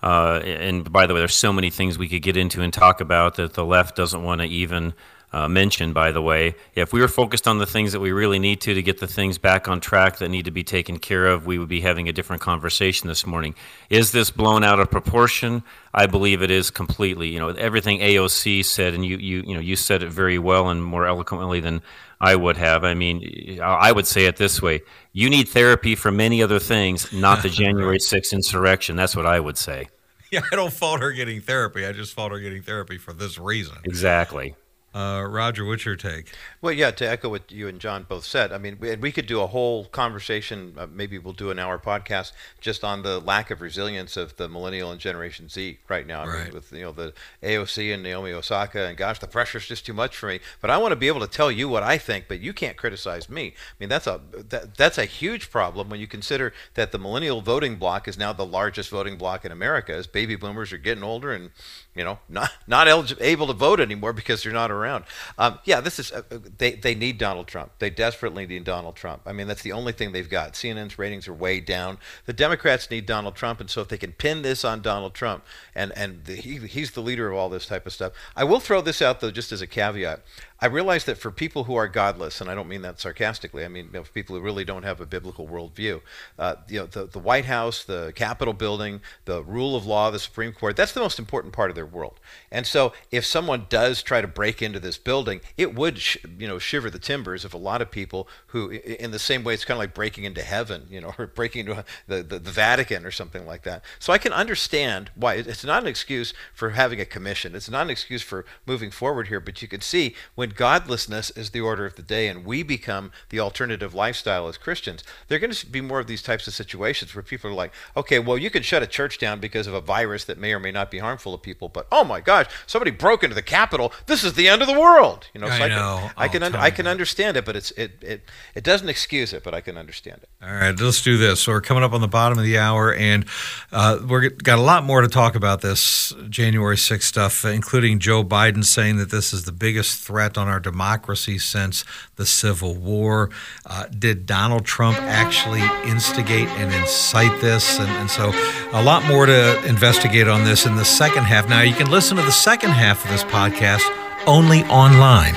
[0.03, 2.99] uh, and by the way, there's so many things we could get into and talk
[2.99, 4.93] about that the left doesn't want to even
[5.33, 6.53] uh, mention, by the way.
[6.75, 9.07] If we were focused on the things that we really need to to get the
[9.07, 12.07] things back on track that need to be taken care of, we would be having
[12.07, 13.55] a different conversation this morning.
[13.89, 15.63] Is this blown out of proportion?
[15.91, 17.29] I believe it is completely.
[17.29, 20.69] You know, everything AOC said, and you, you, you know, you said it very well
[20.69, 21.81] and more eloquently than
[22.21, 22.83] I would have.
[22.83, 24.81] I mean, I would say it this way
[25.13, 28.95] you need therapy for many other things, not the January 6th insurrection.
[28.95, 29.87] That's what I would say.
[30.31, 31.85] Yeah, I don't fault her getting therapy.
[31.85, 33.77] I just fault her getting therapy for this reason.
[33.83, 34.55] Exactly.
[34.93, 36.31] Uh, Roger, what's your take?
[36.61, 39.25] Well, yeah, to echo what you and John both said, I mean, we, we could
[39.25, 40.75] do a whole conversation.
[40.77, 44.47] Uh, maybe we'll do an hour podcast just on the lack of resilience of the
[44.47, 46.21] millennial and Generation Z right now.
[46.21, 46.43] I right.
[46.45, 49.93] mean, with you know the AOC and Naomi Osaka, and gosh, the pressure's just too
[49.93, 50.39] much for me.
[50.61, 52.77] But I want to be able to tell you what I think, but you can't
[52.77, 53.47] criticize me.
[53.47, 57.41] I mean, that's a that, that's a huge problem when you consider that the millennial
[57.41, 61.03] voting bloc is now the largest voting bloc in America, as baby boomers are getting
[61.03, 61.49] older and
[61.95, 65.05] you know, not not able to vote anymore because they're not around.
[65.37, 66.23] Um, yeah, this is uh,
[66.57, 67.71] they they need Donald Trump.
[67.79, 69.21] They desperately need Donald Trump.
[69.25, 70.53] I mean, that's the only thing they've got.
[70.53, 71.99] CNN's ratings are way down.
[72.25, 75.45] The Democrats need Donald Trump, and so if they can pin this on Donald Trump,
[75.75, 78.13] and and the, he he's the leader of all this type of stuff.
[78.35, 80.21] I will throw this out though, just as a caveat.
[80.61, 83.67] I realize that for people who are godless, and I don't mean that sarcastically, I
[83.67, 86.01] mean you know, for people who really don't have a biblical worldview,
[86.39, 90.19] uh, you know, the, the White House, the Capitol building, the rule of law, the
[90.19, 92.19] Supreme Court, that's the most important part of their world.
[92.51, 96.47] And so if someone does try to break into this building, it would, sh- you
[96.47, 99.65] know, shiver the timbers of a lot of people who, in the same way, it's
[99.65, 103.05] kind of like breaking into heaven, you know, or breaking into the, the, the Vatican
[103.05, 103.83] or something like that.
[103.99, 105.35] So I can understand why.
[105.35, 107.55] It's not an excuse for having a commission.
[107.55, 111.51] It's not an excuse for moving forward here, but you can see when godlessness is
[111.51, 115.39] the order of the day and we become the alternative lifestyle as Christians, there are
[115.39, 118.37] going to be more of these types of situations where people are like, okay, well,
[118.37, 120.91] you can shut a church down because of a virus that may or may not
[120.91, 123.93] be harmful to people, but oh my gosh, somebody broke into the Capitol.
[124.05, 125.27] This is the end of the world.
[125.33, 126.09] You know, so I, I know.
[126.17, 129.33] I can, I can, I can understand it, but it's it, it it doesn't excuse
[129.33, 130.29] it, but I can understand it.
[130.41, 131.41] All right, let's do this.
[131.41, 133.25] So we're coming up on the bottom of the hour, and
[133.71, 138.23] uh, we've got a lot more to talk about this January 6th stuff, including Joe
[138.23, 141.83] Biden saying that this is the biggest threat on our democracy since
[142.15, 143.29] the Civil War.
[143.65, 147.79] Uh, did Donald Trump actually instigate and incite this?
[147.79, 148.31] And, and, so
[148.71, 151.49] a lot more to investigate on this in the second half.
[151.49, 155.35] Now, you can listen to the second half of this podcast only online.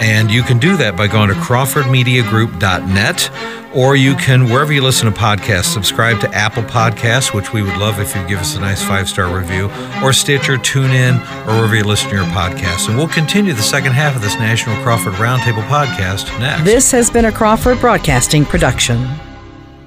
[0.00, 3.30] And you can do that by going to crawfordmediagroup.net
[3.74, 7.76] or you can, wherever you listen to podcasts, subscribe to Apple Podcasts, which we would
[7.76, 9.70] love if you give us a nice five star review,
[10.02, 12.88] or Stitcher, TuneIn, or wherever you listen to your podcasts.
[12.88, 16.64] And we'll continue the second half of this National Crawford Roundtable podcast next.
[16.64, 19.06] This has been a Crawford Broadcasting production.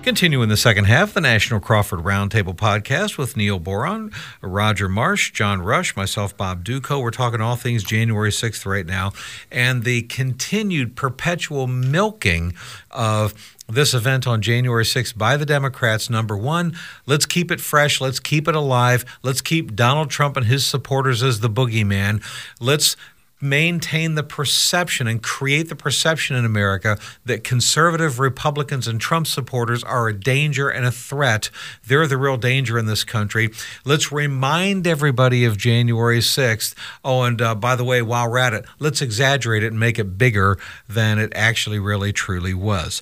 [0.04, 4.12] Continue in the second half, the National Crawford Roundtable podcast with Neil Boron,
[4.42, 7.02] Roger Marsh, John Rush, myself, Bob Dutko.
[7.02, 9.14] We're talking all things January 6th right now
[9.52, 12.54] and the continued perpetual milking
[12.90, 16.10] of this event on January 6th by the Democrats.
[16.10, 18.02] Number one, let's keep it fresh.
[18.02, 19.06] Let's keep it alive.
[19.24, 22.24] Let's keep Donald Trump and his supporters as the boogeyman.
[22.60, 22.98] Let's
[23.42, 29.84] maintain the perception and create the perception in America that conservative Republicans and Trump supporters
[29.84, 31.50] are a danger and a threat.
[31.86, 33.50] They're the real danger in this country.
[33.86, 36.76] Let's remind everybody of January 6th.
[37.04, 40.00] Oh, and uh, by the way, while we're at it, let's exaggerate it and make
[40.00, 43.02] it bigger than it actually really truly was.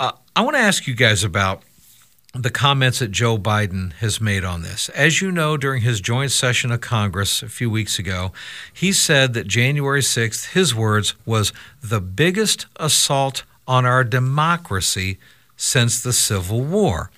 [0.00, 1.62] Uh, I want to ask you guys about
[2.34, 4.88] the comments that Joe Biden has made on this.
[4.90, 8.32] As you know, during his joint session of Congress a few weeks ago,
[8.72, 15.18] he said that January 6th, his words, was the biggest assault on our democracy
[15.56, 17.10] since the Civil War.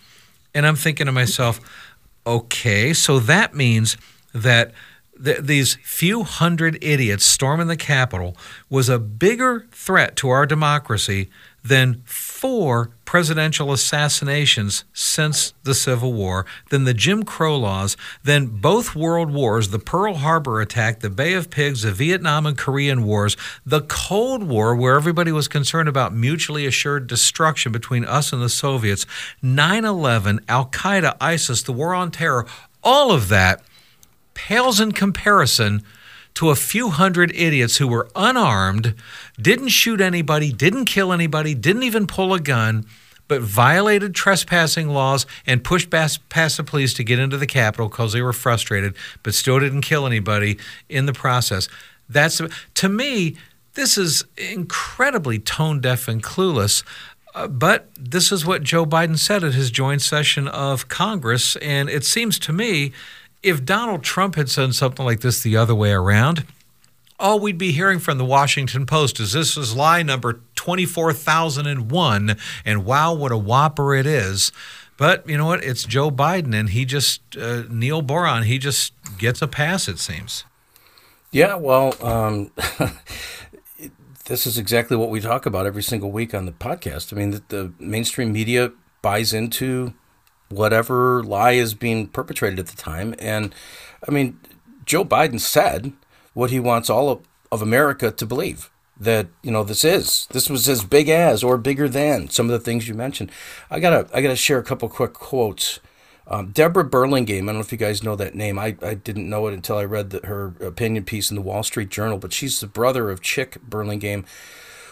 [0.55, 1.61] And I'm thinking to myself,
[2.27, 3.97] okay, so that means
[4.35, 4.73] that
[5.23, 8.37] th- these few hundred idiots storming the Capitol
[8.69, 11.31] was a bigger threat to our democracy
[11.69, 18.95] than four presidential assassinations since the Civil War, than the Jim Crow laws, than both
[18.95, 23.37] world wars, the Pearl Harbor attack, the Bay of Pigs, the Vietnam and Korean wars,
[23.65, 28.49] the Cold War, where everybody was concerned about mutually assured destruction between us and the
[28.49, 29.07] Soviets,
[29.43, 32.47] 9 11, Al Qaeda, ISIS, the war on terror,
[32.83, 33.63] all of that
[34.35, 35.83] pales in comparison
[36.37, 38.95] to a few hundred idiots who were unarmed,
[39.41, 42.85] didn't shoot anybody, didn't kill anybody, didn't even pull a gun,
[43.27, 48.13] but violated trespassing laws and pushed past, the police to get into the Capitol because
[48.13, 50.59] they were frustrated, but still didn't kill anybody
[50.91, 51.69] in the process.
[52.09, 52.41] That's
[52.75, 53.37] to me,
[53.73, 56.85] this is incredibly tone deaf and clueless.
[57.35, 61.89] Uh, but this is what Joe Biden said at his joint session of Congress, and
[61.89, 62.93] it seems to me
[63.43, 66.47] if Donald Trump had said something like this the other way around,
[67.19, 72.85] all we'd be hearing from the Washington Post is this is lie number 24,001, and
[72.85, 74.53] wow, what a whopper it is.
[74.97, 75.63] But you know what?
[75.63, 79.99] It's Joe Biden, and he just, uh, Neil Boron, he just gets a pass, it
[79.99, 80.45] seems.
[81.31, 82.51] Yeah, well, um,
[84.27, 87.13] this is exactly what we talk about every single week on the podcast.
[87.13, 88.73] I mean, the, the mainstream media
[89.03, 89.93] buys into
[90.49, 93.15] whatever lie is being perpetrated at the time.
[93.19, 93.55] And
[94.07, 94.39] I mean,
[94.85, 95.93] Joe Biden said
[96.35, 100.49] what he wants all of, of America to believe that you know this is this
[100.49, 103.31] was as big as or bigger than some of the things you mentioned.
[103.71, 105.81] I gotta I gotta share a couple quick quotes.
[106.29, 108.59] Um, Deborah Burlingame, I don't know if you guys know that name.
[108.59, 111.63] I, I didn't know it until I read the, her opinion piece in the Wall
[111.63, 114.25] Street Journal, but she's the brother of Chic Burlingame,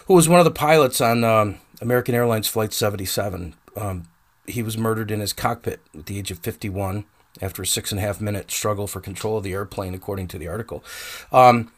[0.07, 3.53] who was one of the pilots on um, American Airlines Flight 77.
[3.75, 4.07] Um,
[4.47, 7.05] he was murdered in his cockpit at the age of 51
[7.41, 10.37] after a six and a half minute struggle for control of the airplane, according to
[10.37, 10.83] the article.
[11.31, 11.71] Um,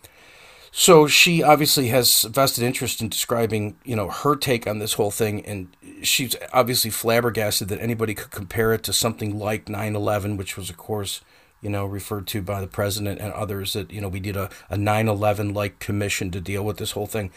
[0.72, 5.12] so she obviously has vested interest in describing, you know, her take on this whole
[5.12, 10.56] thing, and she's obviously flabbergasted that anybody could compare it to something like 9/11, which
[10.56, 11.22] was, of course,
[11.62, 14.50] you know, referred to by the president and others that you know we did a,
[14.70, 17.32] a 9/11 like commission to deal with this whole thing.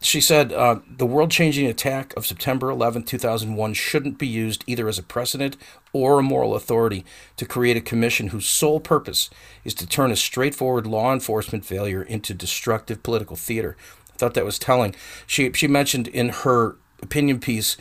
[0.00, 4.88] She said uh, the world changing attack of September 11, 2001 shouldn't be used either
[4.88, 5.56] as a precedent
[5.92, 7.04] or a moral authority
[7.36, 9.30] to create a commission whose sole purpose
[9.64, 13.76] is to turn a straightforward law enforcement failure into destructive political theater.
[14.14, 14.94] I thought that was telling.
[15.26, 17.76] She, she mentioned in her opinion piece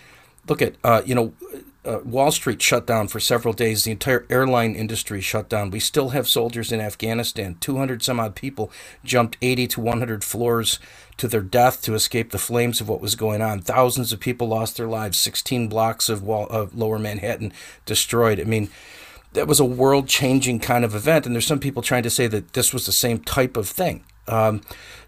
[0.48, 1.34] look at, uh, you know,
[1.86, 3.84] uh, Wall Street shut down for several days.
[3.84, 5.70] The entire airline industry shut down.
[5.70, 7.58] We still have soldiers in Afghanistan.
[7.60, 8.72] 200 some odd people
[9.04, 10.80] jumped 80 to 100 floors
[11.18, 13.62] to their death to escape the flames of what was going on.
[13.62, 15.18] Thousands of people lost their lives.
[15.18, 17.54] 16 blocks of, wall, of lower Manhattan
[17.86, 18.40] destroyed.
[18.40, 18.70] I mean,
[19.34, 21.26] that was a world changing kind of event.
[21.26, 24.04] And there's some people trying to say that this was the same type of thing.
[24.28, 24.62] Um,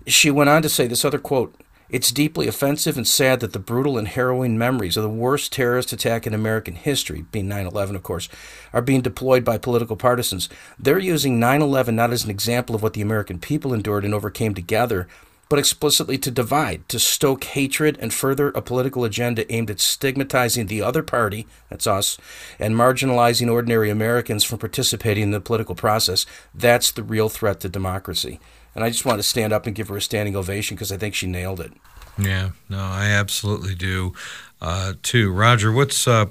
[0.05, 1.55] she went on to say this other quote
[1.89, 5.93] it's deeply offensive and sad that the brutal and harrowing memories of the worst terrorist
[5.93, 8.27] attack in American history, being 9 11, of course,
[8.73, 10.49] are being deployed by political partisans.
[10.77, 14.13] They're using 9 11 not as an example of what the American people endured and
[14.13, 15.07] overcame together,
[15.49, 20.67] but explicitly to divide, to stoke hatred and further a political agenda aimed at stigmatizing
[20.67, 22.17] the other party, that's us,
[22.59, 26.25] and marginalizing ordinary Americans from participating in the political process.
[26.53, 28.39] That's the real threat to democracy.
[28.75, 30.97] And I just want to stand up and give her a standing ovation because I
[30.97, 31.71] think she nailed it.
[32.17, 34.13] Yeah, no, I absolutely do
[34.61, 35.31] uh, too.
[35.31, 36.25] Roger, what's uh,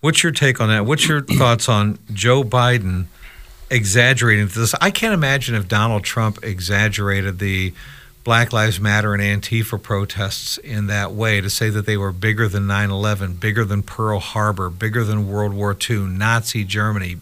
[0.00, 0.86] what's your take on that?
[0.86, 3.06] What's your thoughts on Joe Biden
[3.70, 4.74] exaggerating this?
[4.80, 7.72] I can't imagine if Donald Trump exaggerated the
[8.22, 12.48] Black Lives Matter and Antifa protests in that way to say that they were bigger
[12.48, 17.16] than 9 11, bigger than Pearl Harbor, bigger than World War II, Nazi Germany,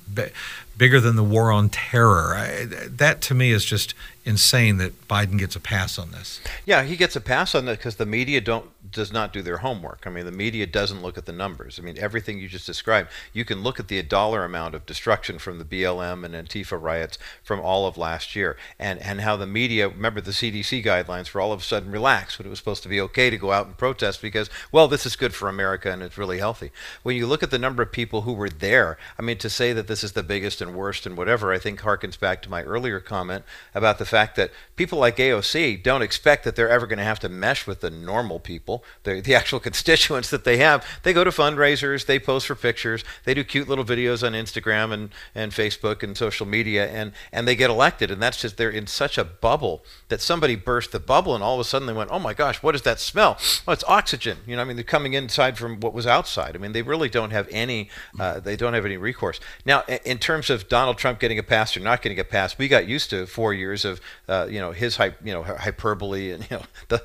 [0.77, 2.35] bigger than the war on terror.
[2.35, 3.95] I, that to me is just
[4.29, 6.41] insane that Biden gets a pass on this.
[6.67, 9.59] Yeah, he gets a pass on that because the media don't does not do their
[9.59, 10.07] homework.
[10.07, 11.79] I mean, the media doesn't look at the numbers.
[11.79, 15.38] I mean, everything you just described, you can look at the dollar amount of destruction
[15.38, 19.47] from the BLM and Antifa riots from all of last year, and and how the
[19.47, 22.83] media remember the CDC guidelines were all of a sudden relaxed when it was supposed
[22.83, 25.91] to be okay to go out and protest because well, this is good for America
[25.91, 26.71] and it's really healthy.
[27.03, 29.73] When you look at the number of people who were there, I mean, to say
[29.73, 32.62] that this is the biggest and worst and whatever, I think harkens back to my
[32.62, 36.99] earlier comment about the fact that people like AOC don't expect that they're ever going
[36.99, 40.85] to have to mesh with the normal people, the, the actual constituents that they have.
[41.05, 44.93] They go to fundraisers, they post for pictures, they do cute little videos on Instagram
[44.93, 48.11] and, and Facebook and social media, and, and they get elected.
[48.11, 51.55] And that's just, they're in such a bubble that somebody burst the bubble and all
[51.55, 53.39] of a sudden they went, oh my gosh, what is that smell?
[53.67, 54.39] Well, it's oxygen.
[54.47, 56.57] You know, I mean, they're coming inside from what was outside.
[56.57, 59.39] I mean, they really don't have any, uh, they don't have any recourse.
[59.65, 62.67] Now, in terms of Donald Trump getting a pass or not getting a pass, we
[62.67, 66.57] got used to four years of, uh, you know, his you know, hyperbole and, you
[66.57, 67.03] know, the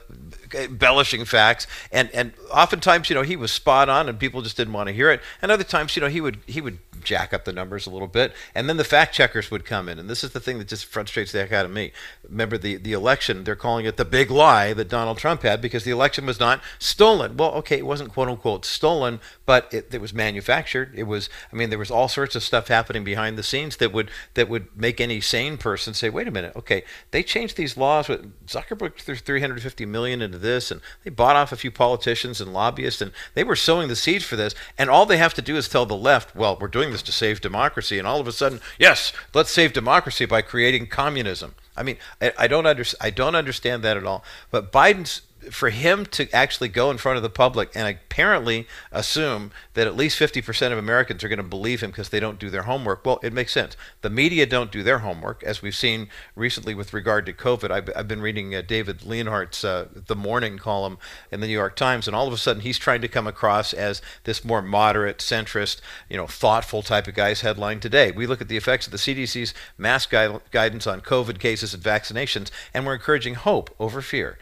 [0.55, 1.67] embellishing facts.
[1.91, 4.93] And, and oftentimes, you know, he was spot on and people just didn't want to
[4.93, 5.21] hear it.
[5.41, 8.07] And other times, you know, he would, he would jack up the numbers a little
[8.07, 10.67] bit, and then the fact checkers would come in, and this is the thing that
[10.67, 11.91] just frustrates the heck out of me.
[12.27, 13.43] Remember the the election?
[13.43, 16.61] They're calling it the big lie that Donald Trump had because the election was not
[16.79, 17.37] stolen.
[17.37, 20.93] Well, okay, it wasn't quote unquote stolen, but it, it was manufactured.
[20.95, 23.91] It was, I mean, there was all sorts of stuff happening behind the scenes that
[23.91, 27.77] would that would make any sane person say, wait a minute, okay, they changed these
[27.77, 28.07] laws.
[28.07, 32.53] With Zuckerberg threw 350 million into this, and they bought off a few politicians and
[32.53, 34.55] lobbyists, and they were sowing the seeds for this.
[34.77, 37.11] And all they have to do is tell the left, well, we're doing this to
[37.11, 41.55] save democracy, and all of a sudden, yes, let's save democracy by creating communism.
[41.75, 44.23] I mean, I, I don't under, I don't understand that at all.
[44.51, 45.21] But Biden's
[45.51, 49.95] for him to actually go in front of the public and apparently assume that at
[49.95, 53.05] least 50% of Americans are going to believe him because they don't do their homework,
[53.05, 53.75] well, it makes sense.
[54.01, 57.71] The media don't do their homework, as we've seen recently with regard to COVID.
[57.71, 60.97] I've, I've been reading uh, David Leonhardt's uh, The Morning column
[61.31, 63.73] in the New York Times, and all of a sudden he's trying to come across
[63.73, 68.11] as this more moderate, centrist, you know, thoughtful type of guy's headline today.
[68.11, 71.83] We look at the effects of the CDC's mass gui- guidance on COVID cases and
[71.83, 74.37] vaccinations, and we're encouraging hope over fear.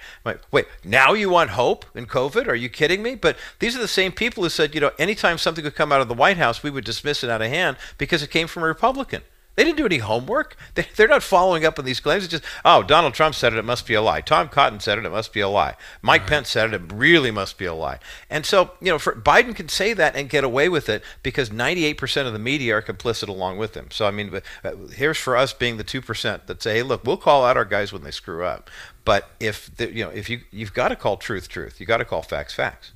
[0.52, 2.48] Wait, now you want hope in COVID?
[2.48, 3.16] Are you kidding me?
[3.16, 6.02] But these are the same people who said, you know, anytime something would come out
[6.02, 8.64] of the White House, we would dismiss it out of hand because it came from
[8.64, 9.22] a Republican.
[9.56, 10.56] They didn't do any homework.
[10.76, 12.24] They, are not following up on these claims.
[12.24, 14.22] It's just, oh, Donald Trump said it, it must be a lie.
[14.22, 15.76] Tom Cotton said it, it must be a lie.
[16.02, 16.30] Mike right.
[16.30, 18.00] Pence said it, it really must be a lie.
[18.30, 21.50] And so, you know, for, Biden can say that and get away with it because
[21.50, 23.92] 98% of the media are complicit along with him.
[23.92, 24.34] So, I mean,
[24.64, 27.66] uh, here's for us being the 2% that say, hey, look, we'll call out our
[27.66, 28.70] guys when they screw up.
[29.04, 31.98] But if the, you know, if you you've got to call truth truth, you've got
[31.98, 32.92] to call facts facts.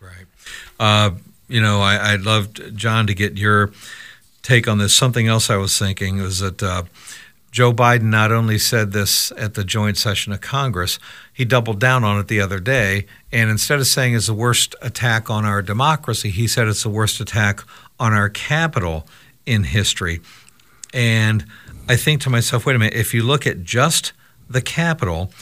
[0.00, 0.26] Right.
[0.78, 1.12] Uh,
[1.48, 3.72] you know, I, would love John to get your
[4.46, 4.94] take on this.
[4.94, 6.84] Something else I was thinking was that uh,
[7.50, 10.98] Joe Biden not only said this at the joint session of Congress,
[11.32, 13.06] he doubled down on it the other day.
[13.32, 16.90] And instead of saying it's the worst attack on our democracy, he said it's the
[16.90, 17.62] worst attack
[17.98, 19.06] on our capital
[19.46, 20.20] in history.
[20.94, 21.44] And
[21.88, 24.12] I think to myself, wait a minute, if you look at just
[24.48, 25.32] the capital,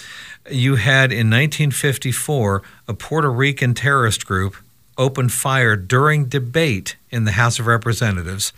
[0.50, 4.56] you had in 1954 a Puerto Rican terrorist group
[4.96, 8.52] open fire during debate in the House of Representatives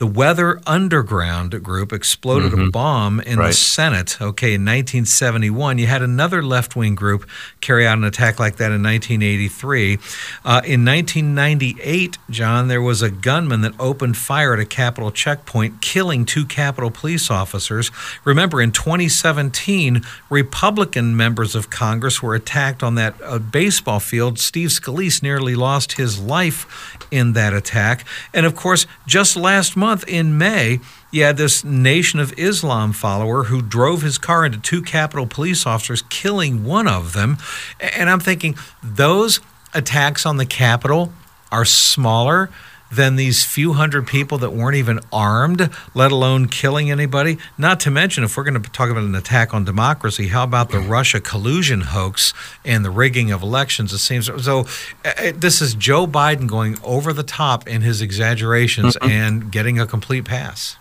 [0.00, 2.68] the Weather Underground group exploded mm-hmm.
[2.68, 3.48] a bomb in right.
[3.48, 4.16] the Senate.
[4.18, 7.28] Okay, in 1971, you had another left wing group
[7.60, 9.98] carry out an attack like that in 1983.
[10.42, 15.82] Uh, in 1998, John, there was a gunman that opened fire at a Capitol checkpoint,
[15.82, 17.90] killing two Capitol police officers.
[18.24, 24.38] Remember, in 2017, Republican members of Congress were attacked on that uh, baseball field.
[24.38, 28.06] Steve Scalise nearly lost his life in that attack.
[28.32, 30.78] And of course, just last month, month in May,
[31.10, 35.66] you had this Nation of Islam follower who drove his car into two Capitol police
[35.66, 37.38] officers, killing one of them.
[37.80, 39.40] And I'm thinking, those
[39.74, 41.12] attacks on the Capitol
[41.50, 42.50] are smaller
[42.90, 47.38] than these few hundred people that weren't even armed, let alone killing anybody.
[47.56, 50.70] Not to mention, if we're going to talk about an attack on democracy, how about
[50.70, 52.34] the Russia collusion hoax
[52.64, 53.92] and the rigging of elections?
[53.92, 54.66] It seems so.
[55.04, 59.10] Uh, this is Joe Biden going over the top in his exaggerations mm-hmm.
[59.10, 60.76] and getting a complete pass.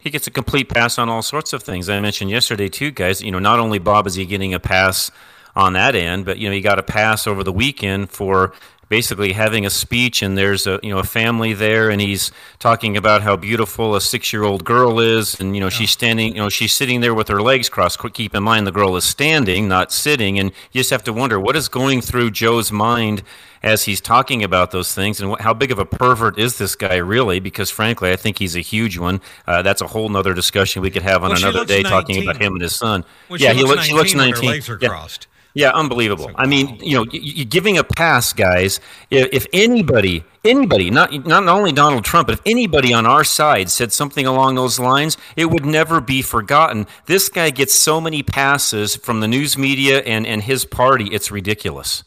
[0.00, 1.90] He gets a complete pass on all sorts of things.
[1.90, 3.20] I mentioned yesterday too, guys.
[3.20, 5.10] You know, not only Bob is he getting a pass
[5.54, 8.54] on that end, but you know, he got a pass over the weekend for
[8.90, 12.96] basically having a speech and there's a you know a family there and he's talking
[12.96, 16.42] about how beautiful a six year old girl is and you know she's standing you
[16.42, 17.98] know she's sitting there with her legs crossed.
[18.12, 20.38] Keep in mind the girl is standing not sitting.
[20.38, 23.22] And you just have to wonder what is going through joe's mind
[23.62, 26.96] as he's talking about those things and how big of a pervert is this guy
[26.96, 27.38] really?
[27.38, 29.20] Because frankly i think he's a huge one.
[29.46, 31.90] Uh, that's a whole nother discussion we could have on well, another day 19.
[31.90, 33.04] talking about him and his son.
[33.28, 34.88] Well, yeah he, looks, he looks 19 legs are yeah.
[34.88, 36.30] crossed yeah, unbelievable.
[36.36, 38.80] I mean, you know, you, giving a pass, guys.
[39.10, 43.68] If, if, anybody, anybody, not not only Donald Trump, but if anybody on our side
[43.68, 46.86] said something along those lines, it would never be forgotten.
[47.06, 51.06] This guy gets so many passes from the news media and and his party.
[51.06, 52.04] It's ridiculous.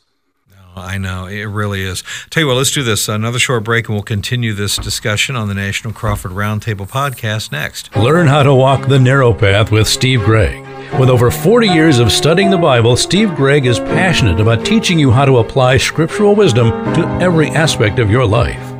[0.76, 2.04] I know it really is.
[2.30, 3.08] Tell you what, let's do this.
[3.08, 7.96] Another short break, and we'll continue this discussion on the National Crawford Roundtable podcast next.
[7.96, 10.64] Learn how to walk the narrow path with Steve Gregg.
[11.00, 15.10] With over 40 years of studying the Bible, Steve Gregg is passionate about teaching you
[15.12, 18.72] how to apply scriptural wisdom to every aspect of your life.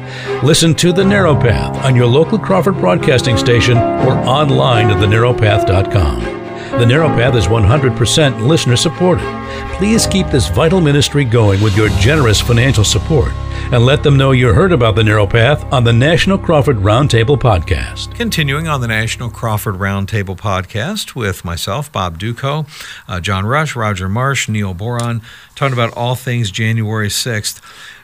[0.44, 6.43] Listen to The Narrow Path on your local Crawford broadcasting station or online at thenarrowpath.com.
[6.80, 9.24] The Narrow Path is 100% listener supported.
[9.78, 13.32] Please keep this vital ministry going with your generous financial support
[13.72, 17.38] and let them know you heard about the Narrow Path on the National Crawford Roundtable
[17.38, 18.16] Podcast.
[18.16, 22.68] Continuing on the National Crawford Roundtable Podcast with myself, Bob Dutko,
[23.08, 25.22] uh, John Rush, Roger Marsh, Neil Boron,
[25.54, 27.62] talking about all things January 6th.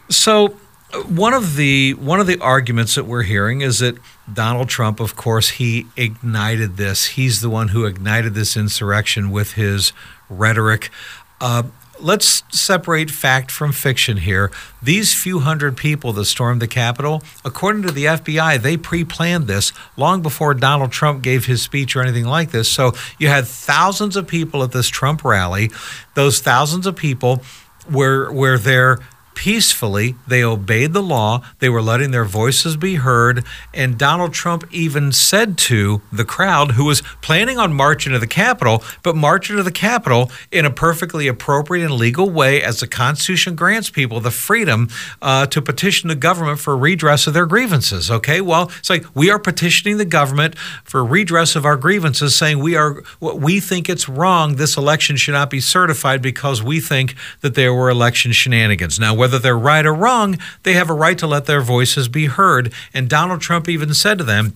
[0.09, 0.59] So,
[0.93, 3.97] uh, one of the one of the arguments that we're hearing is that
[4.33, 7.07] Donald Trump, of course, he ignited this.
[7.07, 9.93] He's the one who ignited this insurrection with his
[10.29, 10.89] rhetoric.
[11.41, 11.63] Uh,
[12.01, 14.51] let's separate fact from fiction here.
[14.81, 19.47] These few hundred people that stormed the Capitol, according to the FBI, they pre planned
[19.47, 22.69] this long before Donald Trump gave his speech or anything like this.
[22.69, 25.71] So you had thousands of people at this Trump rally.
[26.15, 27.41] Those thousands of people
[27.89, 28.99] were, were there
[29.39, 30.15] peacefully.
[30.27, 31.43] They obeyed the law.
[31.59, 33.45] They were letting their voices be heard.
[33.73, 38.27] And Donald Trump even said to the crowd, who was planning on marching to the
[38.27, 42.87] Capitol, but marching to the Capitol in a perfectly appropriate and legal way, as the
[42.87, 44.89] Constitution grants people the freedom
[45.21, 48.11] uh, to petition the government for redress of their grievances.
[48.11, 52.59] Okay, well, it's like we are petitioning the government for redress of our grievances, saying
[52.59, 54.57] we are we think it's wrong.
[54.57, 58.99] This election should not be certified because we think that there were election shenanigans.
[58.99, 62.07] Now, whether whether they're right or wrong, they have a right to let their voices
[62.07, 62.73] be heard.
[62.95, 64.53] And Donald Trump even said to them,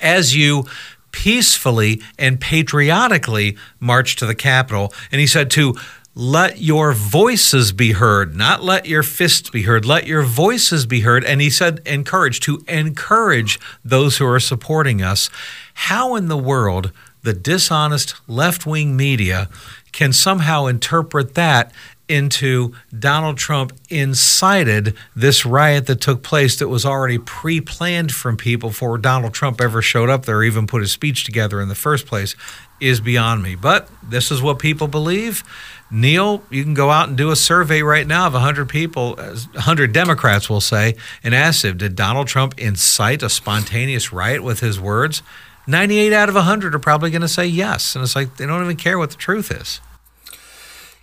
[0.00, 0.66] as you
[1.12, 5.74] peacefully and patriotically march to the Capitol, and he said to
[6.14, 9.86] let your voices be heard, not let your fists be heard.
[9.86, 11.24] Let your voices be heard.
[11.24, 15.30] And he said, encourage, to encourage those who are supporting us.
[15.72, 16.92] How in the world
[17.22, 19.48] the dishonest left wing media
[19.90, 21.72] can somehow interpret that
[22.12, 28.36] into Donald Trump incited this riot that took place that was already pre planned from
[28.36, 31.68] people before Donald Trump ever showed up there, or even put his speech together in
[31.68, 32.36] the first place,
[32.80, 33.54] is beyond me.
[33.54, 35.42] But this is what people believe.
[35.90, 39.92] Neil, you can go out and do a survey right now of 100 people, 100
[39.92, 44.78] Democrats will say, and ask them, did Donald Trump incite a spontaneous riot with his
[44.78, 45.22] words?
[45.66, 47.94] 98 out of 100 are probably going to say yes.
[47.94, 49.80] And it's like they don't even care what the truth is.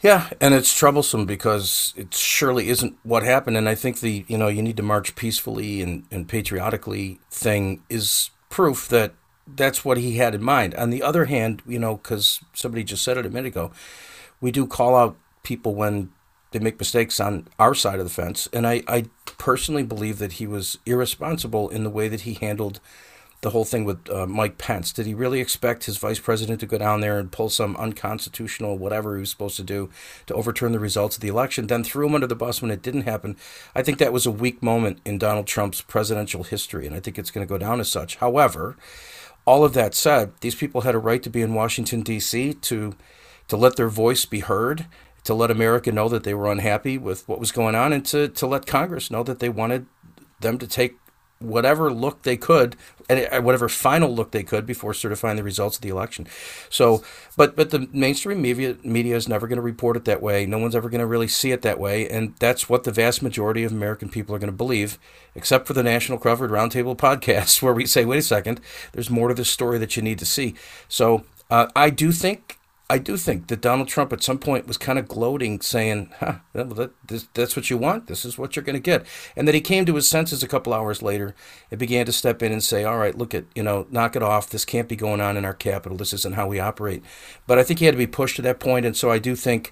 [0.02, 3.58] Yeah, and it's troublesome because it surely isn't what happened.
[3.58, 7.84] And I think the you know you need to march peacefully and, and patriotically thing
[7.89, 9.14] is proof that
[9.45, 10.74] that's what he had in mind.
[10.76, 13.72] On the other hand, you know, because somebody just said it a minute ago,
[14.39, 16.12] we do call out people when
[16.52, 19.06] they make mistakes on our side of the fence, and I, I
[19.38, 22.80] personally believe that he was irresponsible in the way that he handled
[23.42, 24.92] the whole thing with uh, Mike Pence.
[24.92, 28.78] Did he really expect his vice president to go down there and pull some unconstitutional
[28.78, 29.90] whatever he was supposed to do
[30.26, 32.82] to overturn the results of the election, then threw him under the bus when it
[32.82, 33.38] didn't happen?
[33.74, 37.18] I think that was a weak moment in Donald Trump's presidential history, and I think
[37.18, 38.18] it's going to go down as such.
[38.18, 38.76] However,
[39.46, 42.54] all of that said, these people had a right to be in Washington D.C.
[42.54, 42.96] to
[43.48, 44.86] to let their voice be heard
[45.24, 48.28] to let America know that they were unhappy with what was going on and to,
[48.30, 49.86] to let Congress know that they wanted
[50.40, 50.98] them to take
[51.40, 52.76] whatever look they could
[53.10, 56.28] and whatever final look they could before certifying the results of the election.
[56.70, 57.04] So,
[57.36, 60.46] but but the mainstream media media is never going to report it that way.
[60.46, 63.24] No one's ever going to really see it that way, and that's what the vast
[63.24, 65.00] majority of American people are going to believe,
[65.34, 68.62] except for the National Crawford Roundtable podcast, where we say, "Wait a second,
[68.92, 70.54] there's more to this story that you need to see."
[70.88, 72.59] So, uh, I do think
[72.92, 76.40] I do think that Donald Trump at some point was kind of gloating, saying, huh,
[76.54, 78.08] that, this, that's what you want.
[78.08, 79.06] This is what you're going to get.
[79.36, 81.36] And that he came to his senses a couple hours later
[81.70, 84.24] and began to step in and say, all right, look at, you know, knock it
[84.24, 84.50] off.
[84.50, 85.98] This can't be going on in our capital.
[86.00, 87.04] This isn't how we operate.
[87.46, 89.36] But I think he had to be pushed to that point, And so I do
[89.36, 89.72] think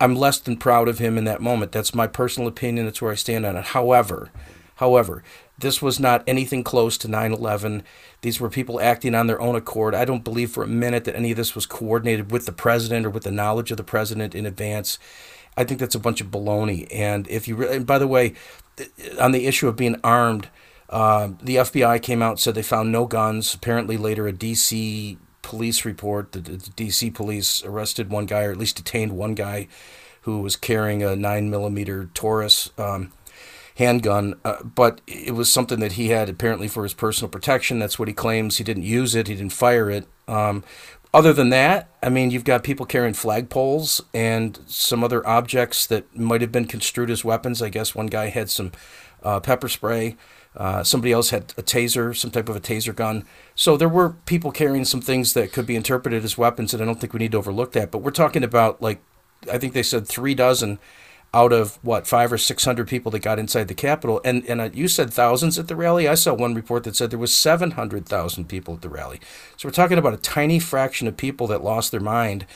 [0.00, 1.70] I'm less than proud of him in that moment.
[1.70, 2.86] That's my personal opinion.
[2.86, 3.66] That's where I stand on it.
[3.66, 4.30] However,
[4.76, 5.22] however,
[5.58, 7.82] this was not anything close to 9 11.
[8.20, 9.94] These were people acting on their own accord.
[9.94, 13.06] I don't believe for a minute that any of this was coordinated with the president
[13.06, 14.98] or with the knowledge of the president in advance.
[15.56, 16.86] I think that's a bunch of baloney.
[16.92, 18.34] And if you, and by the way,
[19.18, 20.48] on the issue of being armed,
[20.90, 23.54] uh, the FBI came out and said they found no guns.
[23.54, 28.58] Apparently, later a DC police report, the, the DC police arrested one guy, or at
[28.58, 29.68] least detained one guy,
[30.22, 32.70] who was carrying a nine millimeter Taurus.
[32.76, 33.12] Um,
[33.76, 37.78] handgun, uh, but it was something that he had apparently for his personal protection.
[37.78, 38.58] That's what he claims.
[38.58, 40.06] He didn't use it, he didn't fire it.
[40.26, 40.64] Um,
[41.14, 46.14] other than that, I mean, you've got people carrying flagpoles and some other objects that
[46.16, 47.62] might have been construed as weapons.
[47.62, 48.72] I guess one guy had some
[49.22, 50.16] uh, pepper spray.
[50.56, 53.24] Uh, somebody else had a taser, some type of a taser gun.
[53.54, 56.86] So there were people carrying some things that could be interpreted as weapons, and I
[56.86, 57.90] don't think we need to overlook that.
[57.90, 59.02] But we're talking about like,
[59.52, 60.78] I think they said three dozen
[61.36, 64.58] out of what five or six hundred people that got inside the Capitol, and and
[64.58, 66.08] uh, you said thousands at the rally.
[66.08, 69.20] I saw one report that said there was seven hundred thousand people at the rally.
[69.58, 72.46] So we're talking about a tiny fraction of people that lost their mind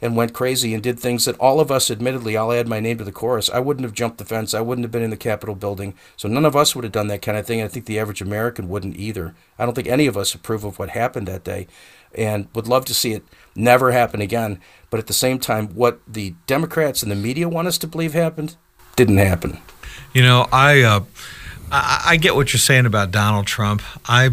[0.00, 2.96] and went crazy and did things that all of us, admittedly, I'll add my name
[2.96, 3.50] to the chorus.
[3.50, 4.54] I wouldn't have jumped the fence.
[4.54, 5.92] I wouldn't have been in the Capitol building.
[6.16, 7.60] So none of us would have done that kind of thing.
[7.60, 9.34] I think the average American wouldn't either.
[9.58, 11.66] I don't think any of us approve of what happened that day
[12.14, 13.24] and would love to see it
[13.54, 14.60] never happen again.
[14.90, 18.12] But at the same time, what the Democrats and the media want us to believe
[18.12, 18.56] happened
[18.96, 19.58] didn't happen.
[20.12, 21.00] You know, I uh,
[21.70, 23.82] I, I get what you're saying about Donald Trump.
[24.06, 24.30] I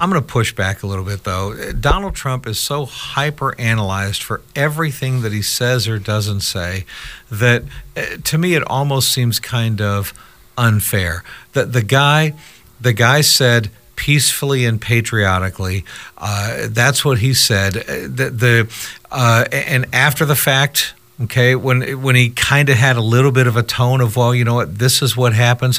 [0.00, 1.72] I'm going to push back a little bit, though.
[1.72, 6.86] Donald Trump is so hyper analyzed for everything that he says or doesn't say
[7.30, 7.64] that
[7.94, 10.14] uh, to me it almost seems kind of
[10.56, 11.22] unfair.
[11.52, 12.32] That the guy,
[12.80, 13.70] the guy said
[14.00, 15.84] peacefully and patriotically.
[16.16, 17.76] Uh, that's what he said.
[17.76, 18.74] Uh, the, the
[19.10, 20.94] uh, and after the fact,
[21.24, 24.34] okay when when he kind of had a little bit of a tone of well
[24.34, 25.78] you know what this is what happens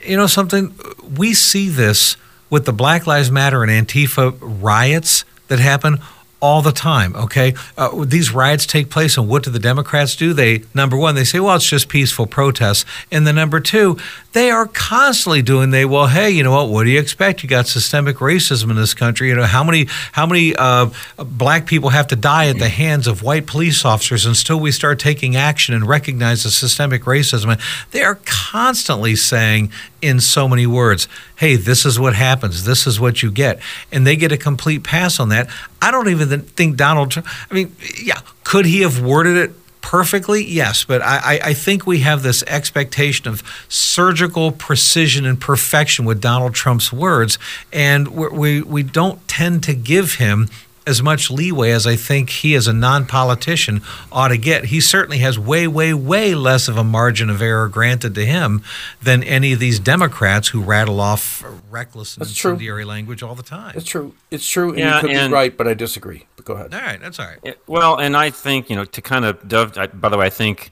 [0.00, 0.72] you know something
[1.16, 2.16] we see this
[2.50, 5.98] with the Black Lives Matter and Antifa riots that happen
[6.40, 7.16] all the time.
[7.16, 10.32] Okay, uh, these riots take place, and what do the Democrats do?
[10.32, 13.96] They number one, they say, "Well, it's just peaceful protests," and the number two,
[14.36, 15.70] they are constantly doing.
[15.70, 16.68] They well, hey, you know what?
[16.68, 17.42] What do you expect?
[17.42, 19.30] You got systemic racism in this country.
[19.30, 23.06] You know how many how many uh, black people have to die at the hands
[23.06, 27.52] of white police officers until we start taking action and recognize the systemic racism.
[27.52, 27.60] And
[27.92, 29.72] they are constantly saying
[30.02, 32.64] in so many words, "Hey, this is what happens.
[32.64, 33.58] This is what you get,"
[33.90, 35.48] and they get a complete pass on that.
[35.80, 37.26] I don't even think Donald Trump.
[37.50, 39.54] I mean, yeah, could he have worded it
[39.86, 40.44] perfectly?
[40.44, 46.20] Yes, but I, I, think we have this expectation of surgical precision and perfection with
[46.20, 47.38] Donald Trump's words,
[47.72, 50.48] and we we don't tend to give him
[50.86, 53.82] as much leeway as I think he, as a non politician,
[54.12, 54.66] ought to get.
[54.66, 58.62] He certainly has way, way, way less of a margin of error granted to him
[59.02, 62.88] than any of these Democrats who rattle off reckless and incendiary true.
[62.88, 63.74] language all the time.
[63.76, 64.14] It's true.
[64.30, 64.70] It's true.
[64.70, 66.26] And yeah, you could and, be right, but I disagree.
[66.36, 66.72] But go ahead.
[66.72, 67.00] All right.
[67.00, 67.38] That's all right.
[67.42, 70.26] It, well, and I think, you know, to kind of dove, I, by the way,
[70.26, 70.70] I think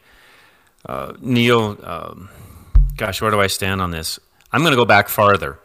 [0.87, 2.29] uh, Neil, um,
[2.97, 4.21] gosh, where do I stand on this?
[4.53, 5.59] I'm going to go back farther.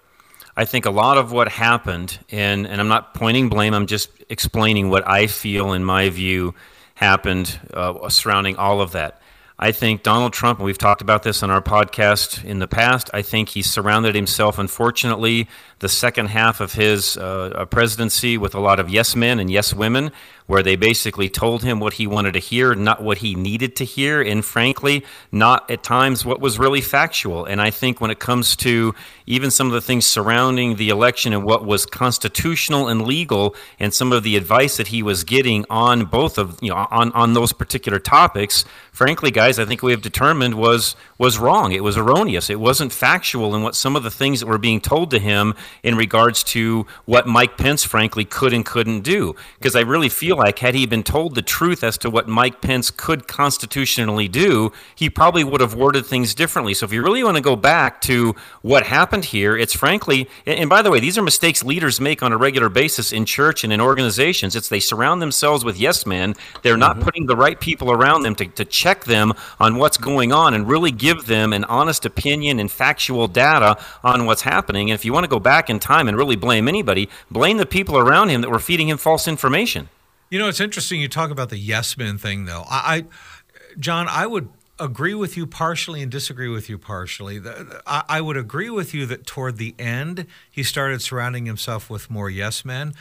[0.59, 4.09] I think a lot of what happened, and, and I'm not pointing blame, I'm just
[4.27, 6.53] explaining what I feel, in my view,
[6.95, 9.21] happened uh, surrounding all of that.
[9.57, 13.09] I think Donald Trump, and we've talked about this on our podcast in the past,
[13.13, 15.47] I think he surrounded himself, unfortunately,
[15.79, 19.73] the second half of his uh, presidency with a lot of yes men and yes
[19.73, 20.11] women
[20.49, 23.85] where they basically told him what he wanted to hear, not what he needed to
[23.85, 27.45] hear, and frankly, not at times what was really factual.
[27.45, 28.95] And I think when it comes to
[29.27, 33.93] even some of the things surrounding the election and what was constitutional and legal, and
[33.93, 37.35] some of the advice that he was getting on both of you know on on
[37.35, 41.73] those particular topics, frankly, guys, I think we have determined was was wrong.
[41.73, 42.49] It was erroneous.
[42.49, 45.53] It wasn't factual in what some of the things that were being told to him
[45.83, 49.35] in regards to what Mike Pence, frankly, could and couldn't do.
[49.57, 52.61] Because I really feel like had he been told the truth as to what Mike
[52.61, 56.73] Pence could constitutionally do, he probably would have worded things differently.
[56.73, 60.69] So if you really want to go back to what happened here, it's frankly, and
[60.69, 63.73] by the way, these are mistakes leaders make on a regular basis in church and
[63.73, 64.55] in organizations.
[64.55, 66.35] It's they surround themselves with yes men.
[66.61, 67.05] They're not mm-hmm.
[67.05, 70.67] putting the right people around them to, to check them on what's going on and
[70.67, 74.89] really give them an honest opinion and factual data on what's happening.
[74.89, 77.65] And if you want to go back in time and really blame anybody, blame the
[77.65, 79.89] people around him that were feeding him false information.
[80.29, 82.65] You know, it's interesting you talk about the yes men thing, though.
[82.69, 83.05] I, I
[83.79, 84.49] John, I would
[84.79, 87.41] agree with you partially and disagree with you partially.
[87.85, 92.29] I would agree with you that toward the end, he started surrounding himself with more
[92.29, 92.93] yes men.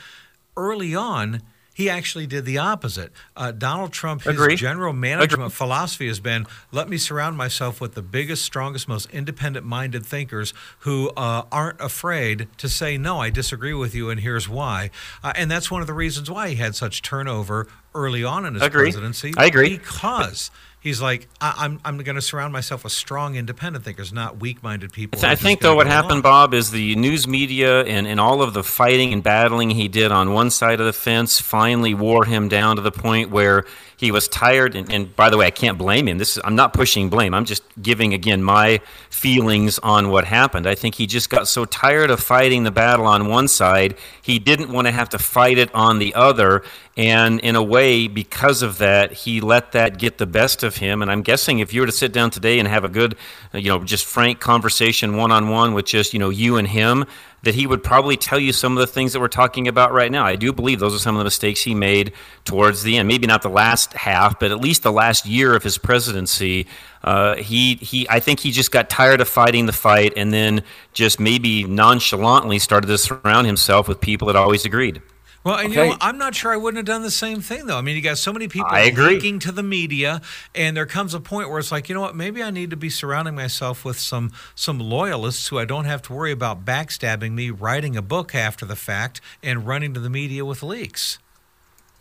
[0.57, 1.41] Early on,
[1.79, 3.09] he actually did the opposite.
[3.37, 8.01] Uh, Donald Trump, his general management philosophy has been let me surround myself with the
[8.01, 13.73] biggest, strongest, most independent minded thinkers who uh, aren't afraid to say, no, I disagree
[13.73, 14.89] with you, and here's why.
[15.23, 17.65] Uh, and that's one of the reasons why he had such turnover
[17.95, 18.87] early on in his agree.
[18.87, 19.33] presidency.
[19.37, 19.77] I agree.
[19.77, 24.13] Because he's like, I, am I'm, I'm going to surround myself with strong, independent thinkers,
[24.13, 25.19] not weak-minded people.
[25.23, 26.21] I think though what happened, along.
[26.21, 30.11] Bob, is the news media and, and all of the fighting and battling he did
[30.11, 33.65] on one side of the fence finally wore him down to the point where
[33.99, 34.75] he was tired.
[34.77, 36.19] And, and by the way, I can't blame him.
[36.19, 37.33] This is, I'm not pushing blame.
[37.33, 38.79] I'm just giving again my
[39.09, 40.65] feelings on what happened.
[40.65, 44.39] I think he just got so tired of fighting the battle on one side, he
[44.39, 46.63] didn't want to have to fight it on the other.
[46.95, 51.01] And in a way, because of that, he let that get the best of him.
[51.01, 53.17] And I'm guessing if you were to sit down today and have a good,
[53.53, 57.03] you know, just frank conversation one on one with just, you know, you and him,
[57.43, 60.11] that he would probably tell you some of the things that we're talking about right
[60.11, 60.25] now.
[60.25, 62.13] I do believe those are some of the mistakes he made
[62.45, 63.07] towards the end.
[63.07, 66.67] Maybe not the last half, but at least the last year of his presidency.
[67.03, 70.63] Uh, he, he, I think he just got tired of fighting the fight and then
[70.93, 75.01] just maybe nonchalantly started to surround himself with people that always agreed.
[75.43, 75.85] Well, and okay.
[75.85, 77.77] you know, I'm not sure I wouldn't have done the same thing though.
[77.77, 80.21] I mean, you got so many people linking to the media,
[80.53, 82.15] and there comes a point where it's like, you know what?
[82.15, 86.01] Maybe I need to be surrounding myself with some some loyalists who I don't have
[86.03, 90.09] to worry about backstabbing me, writing a book after the fact, and running to the
[90.09, 91.19] media with leaks.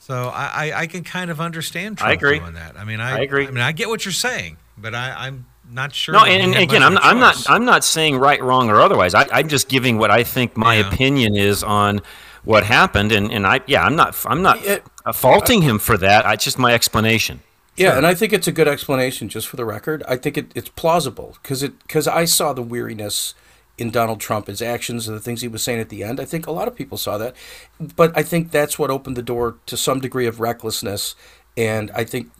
[0.00, 2.38] So I, I, I can kind of understand Trump I agree.
[2.38, 2.78] doing that.
[2.78, 3.46] I mean, I, I, agree.
[3.46, 6.14] I mean, I get what you're saying, but I, I'm not sure.
[6.14, 9.14] No, and, and again, I'm, I'm not I'm not saying right, wrong, or otherwise.
[9.14, 10.88] I, am just giving what I think my yeah.
[10.88, 12.00] opinion is on
[12.48, 15.98] what happened, and, and I yeah, I'm not I'm not it, uh, faulting him for
[15.98, 16.24] that.
[16.32, 17.40] It's just my explanation.
[17.76, 17.98] Yeah, sure.
[17.98, 19.28] and I think it's a good explanation.
[19.28, 22.62] Just for the record, I think it, it's plausible because it because I saw the
[22.62, 23.34] weariness
[23.76, 26.18] in Donald Trump, his actions and the things he was saying at the end.
[26.20, 27.36] I think a lot of people saw that,
[27.78, 31.16] but I think that's what opened the door to some degree of recklessness,
[31.54, 32.30] and I think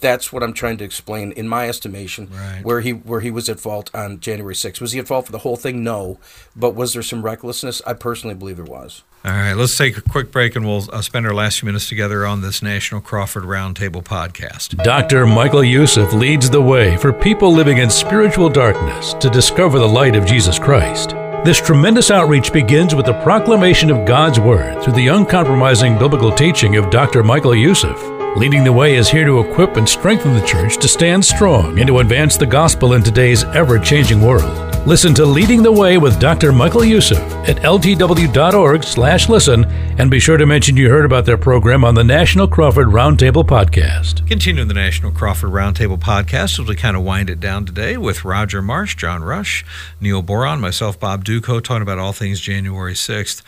[0.00, 2.64] that's what I'm trying to explain in my estimation right.
[2.64, 4.80] where he where he was at fault on January 6th.
[4.80, 5.84] Was he at fault for the whole thing?
[5.84, 6.18] No,
[6.56, 7.82] but was there some recklessness?
[7.86, 9.02] I personally believe there was.
[9.24, 11.88] All right, let's take a quick break and we'll uh, spend our last few minutes
[11.88, 14.76] together on this National Crawford Roundtable podcast.
[14.84, 15.26] Dr.
[15.26, 20.14] Michael Youssef leads the way for people living in spiritual darkness to discover the light
[20.14, 21.10] of Jesus Christ.
[21.44, 26.76] This tremendous outreach begins with the proclamation of God's Word through the uncompromising biblical teaching
[26.76, 27.24] of Dr.
[27.24, 28.00] Michael Youssef.
[28.36, 31.88] Leading the Way is here to equip and strengthen the church to stand strong and
[31.88, 34.67] to advance the gospel in today's ever changing world.
[34.88, 36.50] Listen to Leading the Way with Dr.
[36.50, 41.36] Michael Youssef at ltw.org slash listen and be sure to mention you heard about their
[41.36, 44.26] program on the National Crawford Roundtable Podcast.
[44.26, 48.24] Continuing the National Crawford Roundtable Podcast as we kind of wind it down today with
[48.24, 49.62] Roger Marsh, John Rush,
[50.00, 53.42] Neil Boron, myself, Bob Dutko, talking about all things January 6th.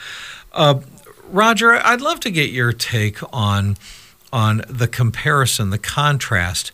[0.53, 0.81] Uh,
[1.31, 3.79] Roger, I'd love to get your take on
[4.31, 6.71] on the comparison, the contrast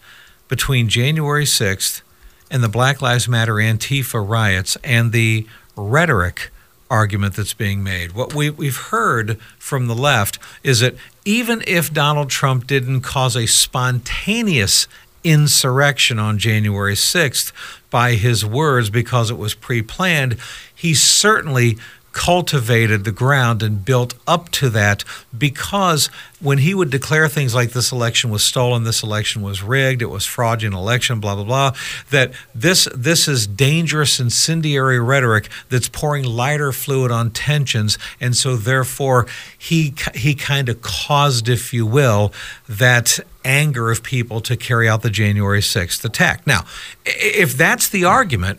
[0.48, 2.02] between January 6th
[2.50, 6.50] and the Black Lives Matter Antifa riots and the rhetoric
[6.90, 8.12] argument that's being made.
[8.12, 10.94] What we, we've heard from the left is that
[11.24, 14.86] even if Donald Trump didn't cause a spontaneous
[15.24, 17.50] insurrection on January 6th
[17.90, 20.36] by his words because it was pre planned,
[20.74, 21.76] he certainly
[22.16, 25.04] cultivated the ground and built up to that
[25.36, 26.06] because
[26.40, 30.06] when he would declare things like this election was stolen, this election was rigged, it
[30.06, 31.72] was fraudulent election, blah blah blah,
[32.08, 38.56] that this this is dangerous incendiary rhetoric that's pouring lighter fluid on tensions, and so
[38.56, 39.26] therefore
[39.58, 42.32] he he kind of caused, if you will,
[42.66, 46.46] that anger of people to carry out the January 6th attack.
[46.46, 46.64] Now,
[47.04, 48.58] if that's the argument,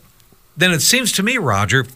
[0.56, 1.88] then it seems to me, Roger,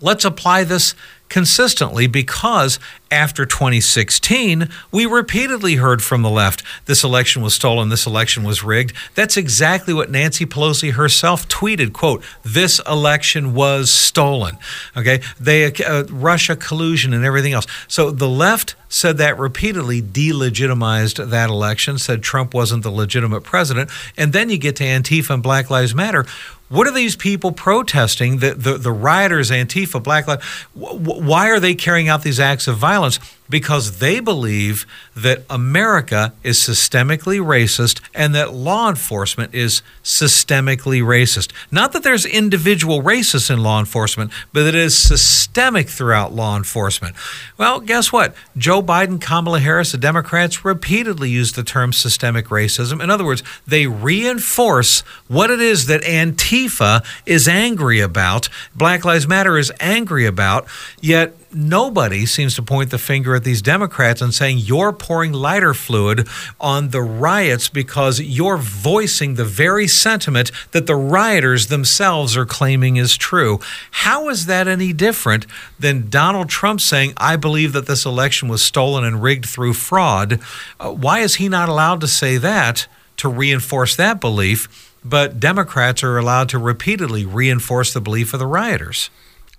[0.00, 0.94] Let's apply this
[1.30, 2.78] consistently because
[3.10, 8.62] after 2016, we repeatedly heard from the left this election was stolen, this election was
[8.62, 8.92] rigged.
[9.14, 14.58] That's exactly what Nancy Pelosi herself tweeted, quote, this election was stolen.
[14.96, 15.20] Okay?
[15.38, 17.66] They uh, Russia collusion and everything else.
[17.86, 23.90] So the left said that repeatedly, delegitimized that election, said Trump wasn't the legitimate president,
[24.16, 26.26] and then you get to Antifa and Black Lives Matter
[26.70, 28.38] what are these people protesting?
[28.38, 32.76] The, the, the rioters, Antifa, Black Lives, why are they carrying out these acts of
[32.76, 33.18] violence?
[33.50, 41.52] Because they believe that America is systemically racist and that law enforcement is systemically racist.
[41.70, 47.16] Not that there's individual racists in law enforcement, but it is systemic throughout law enforcement.
[47.58, 48.34] Well, guess what?
[48.56, 53.02] Joe Biden, Kamala Harris, the Democrats repeatedly use the term systemic racism.
[53.02, 59.26] In other words, they reinforce what it is that Antifa is angry about, Black Lives
[59.26, 60.66] Matter is angry about,
[61.00, 65.74] yet nobody seems to point the finger at these Democrats and saying you're pouring lighter
[65.74, 66.28] fluid
[66.60, 72.96] on the riots because you're voicing the very sentiment that the rioters themselves are claiming
[72.96, 73.58] is true.
[73.90, 75.46] How is that any different
[75.78, 80.40] than Donald Trump saying, I believe that this election was stolen and rigged through fraud?
[80.78, 82.86] Uh, why is he not allowed to say that
[83.18, 84.86] to reinforce that belief?
[85.02, 89.10] But Democrats are allowed to repeatedly reinforce the belief of the rioters.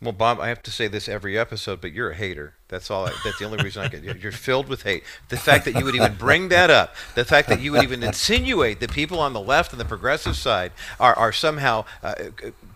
[0.02, 2.56] Well, Bob, I have to say this every episode, but you're a hater.
[2.70, 3.06] That's all.
[3.06, 4.04] I, that's the only reason I get.
[4.04, 5.04] You're filled with hate.
[5.30, 8.02] The fact that you would even bring that up, the fact that you would even
[8.02, 12.16] insinuate that people on the left and the progressive side are are somehow uh,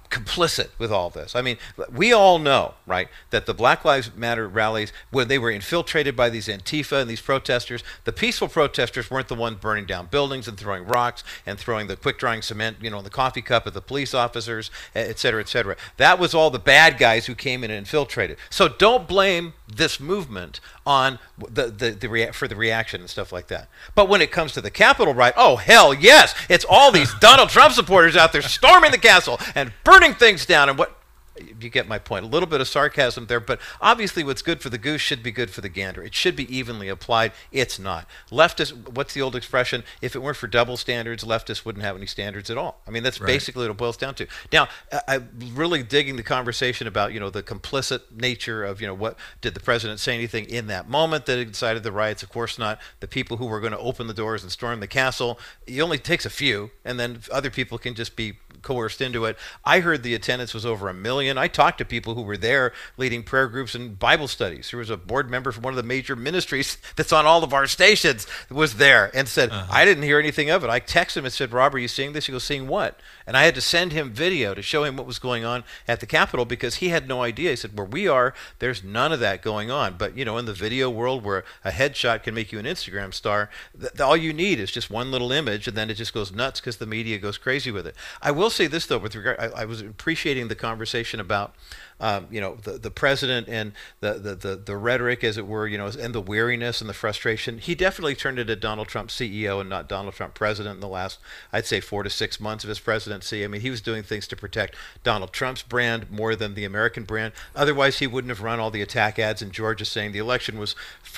[0.10, 1.36] complicit with all this.
[1.36, 1.58] I mean,
[1.92, 6.30] we all know, right, that the Black Lives Matter rallies, when they were infiltrated by
[6.30, 10.58] these Antifa and these protesters, the peaceful protesters weren't the ones burning down buildings and
[10.58, 13.74] throwing rocks and throwing the quick drying cement, you know, in the coffee cup at
[13.74, 15.76] the police officers, et cetera, et cetera.
[15.98, 18.38] That was all the bad guys who came in and infiltrated.
[18.50, 21.20] So don't blame this movement on
[21.50, 23.68] the, the, the rea- for the reaction and stuff like that.
[23.96, 27.50] But when it comes to the Capitol riot, oh hell yes, it's all these Donald
[27.50, 30.96] Trump supporters out there storming the castle and burning things down and what
[31.38, 32.26] you get my point.
[32.26, 35.32] A little bit of sarcasm there, but obviously what's good for the goose should be
[35.32, 36.04] good for the gander.
[36.04, 37.34] It should be evenly applied.
[37.52, 38.08] It's not.
[38.32, 39.84] Leftists, what's the old expression?
[40.02, 42.82] If it weren't for double standards, leftists wouldn't have any standards at all.
[42.88, 43.28] I mean, that's right.
[43.28, 44.28] basically what it boils down to.
[44.52, 44.68] Now,
[45.08, 49.18] I'm really digging the conversation about, you know, the complicit nature of, you know, what
[49.42, 52.24] did the president say anything in that moment that incited the riots?
[52.24, 52.80] Of course not.
[53.00, 55.98] The people who were going to open the doors and storm the castle, it only
[55.98, 59.38] takes a few, and then other people can just be coerced into it.
[59.64, 61.38] I heard the attendance was over a million.
[61.38, 64.72] I talked to people who were there leading prayer groups and Bible studies.
[64.72, 67.54] There was a board member from one of the major ministries that's on all of
[67.54, 69.68] our stations was there and said, uh-huh.
[69.70, 70.70] I didn't hear anything of it.
[70.70, 72.26] I texted him and said, Rob, are you seeing this?
[72.26, 73.00] He goes, seeing what?
[73.28, 76.00] And I had to send him video to show him what was going on at
[76.00, 77.52] the Capitol because he had no idea.
[77.52, 79.96] He said, where we are, there's none of that going on.
[79.98, 83.14] But, you know, in the video world where a headshot can make you an Instagram
[83.14, 83.50] star,
[83.80, 86.60] th- all you need is just one little image and then it just goes nuts
[86.60, 87.96] because the media goes crazy with it.
[88.22, 91.56] I will say this, though, with regard, I, I was appreciating the conversation about
[92.00, 93.72] um, you know, the, the president and
[94.02, 96.94] the, the, the, the, rhetoric, as it were, you know, and the weariness and the
[96.94, 97.58] frustration.
[97.58, 101.20] He definitely turned into Donald Trump CEO and not Donald Trump president in the last,
[101.54, 103.46] I'd say, four to six months of his presidency.
[103.46, 107.04] I mean, he was doing things to protect Donald Trump's brand more than the American
[107.04, 107.34] brand.
[107.56, 110.76] Otherwise, he wouldn't have run all the attack ads in Georgia saying the election was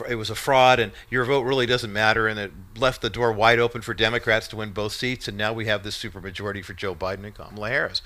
[0.07, 3.31] it was a fraud and your vote really doesn't matter, and it left the door
[3.31, 5.27] wide open for Democrats to win both seats.
[5.27, 8.01] And now we have this supermajority for Joe Biden and Kamala Harris.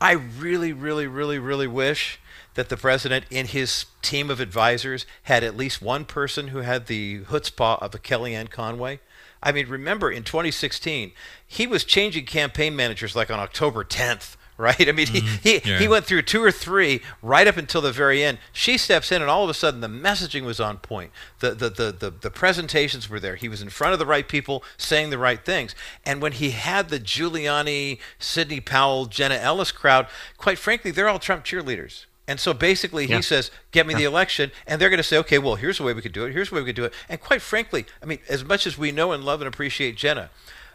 [0.00, 2.18] I really, really, really, really wish
[2.54, 6.86] that the president in his team of advisors had at least one person who had
[6.86, 9.00] the chutzpah of a Kellyanne Conway.
[9.42, 11.12] I mean, remember in 2016,
[11.46, 14.88] he was changing campaign managers like on October 10th right?
[14.88, 15.26] I mean, mm-hmm.
[15.42, 15.78] he, he, yeah.
[15.78, 18.38] he went through two or three right up until the very end.
[18.52, 21.10] She steps in, and all of a sudden, the messaging was on point.
[21.40, 23.36] The, the, the, the, the presentations were there.
[23.36, 25.74] He was in front of the right people saying the right things.
[26.04, 30.06] And when he had the Giuliani, Sidney Powell, Jenna Ellis crowd,
[30.36, 32.04] quite frankly, they're all Trump cheerleaders.
[32.28, 33.20] And so basically, he yeah.
[33.22, 33.98] says, "Get me yeah.
[33.98, 36.26] the election," and they're going to say, "Okay, well, here's the way we could do
[36.26, 36.32] it.
[36.32, 38.78] Here's the way we could do it." And quite frankly, I mean, as much as
[38.78, 40.30] we know and love and appreciate Jenna,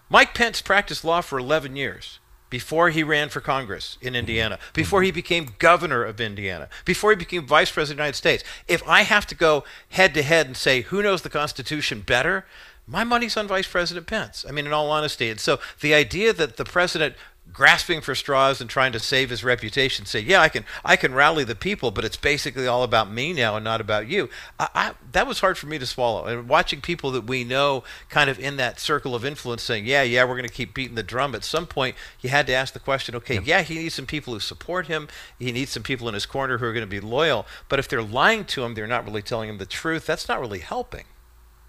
[0.09, 2.19] Mike Pence practiced law for 11 years
[2.55, 7.15] before he ran for Congress in Indiana, before he became governor of Indiana, before he
[7.17, 8.43] became vice president of the United States.
[8.65, 12.45] If I have to go head to head and say who knows the Constitution better,
[12.87, 14.45] my money's on Vice President Pence.
[14.47, 15.29] I mean, in all honesty.
[15.29, 17.15] And so the idea that the president
[17.55, 21.13] grasping for straws and trying to save his reputation say yeah i can i can
[21.13, 24.29] rally the people but it's basically all about me now and not about you.
[24.59, 26.25] I, I, that was hard for me to swallow.
[26.25, 30.03] And watching people that we know kind of in that circle of influence saying yeah
[30.03, 32.73] yeah we're going to keep beating the drum at some point you had to ask
[32.73, 33.41] the question okay yeah.
[33.45, 35.07] yeah he needs some people who support him.
[35.39, 37.45] He needs some people in his corner who are going to be loyal.
[37.69, 40.39] But if they're lying to him they're not really telling him the truth that's not
[40.39, 41.05] really helping.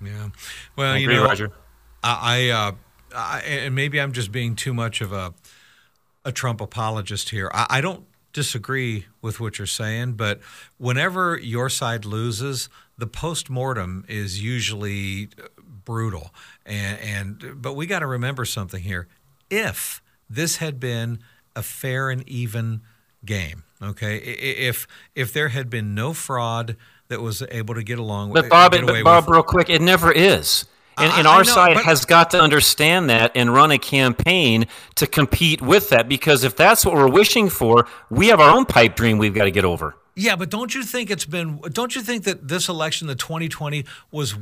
[0.03, 0.28] Yeah.
[0.74, 1.53] Well I you know Roger.
[2.03, 2.72] i, I uh,
[3.14, 5.32] I, and maybe I'm just being too much of a
[6.27, 7.51] a Trump apologist here.
[7.55, 10.41] I, I don't disagree with what you're saying, but
[10.77, 12.68] whenever your side loses,
[12.99, 15.31] the post mortem is usually
[15.85, 16.35] brutal.
[16.66, 19.07] And, and but we got to remember something here.
[19.49, 21.20] If this had been
[21.55, 22.83] a fair and even
[23.24, 26.77] game, okay, if if there had been no fraud
[27.09, 30.11] that was able to get along, but Bob, but Bob, with, real quick, it never
[30.11, 30.66] is.
[30.99, 35.07] And, and our know, side has got to understand that and run a campaign to
[35.07, 38.97] compete with that because if that's what we're wishing for, we have our own pipe
[38.97, 39.94] dream we've got to get over.
[40.19, 41.61] Yeah, but don't you think it's been?
[41.73, 44.35] Don't you think that this election, the 2020, was,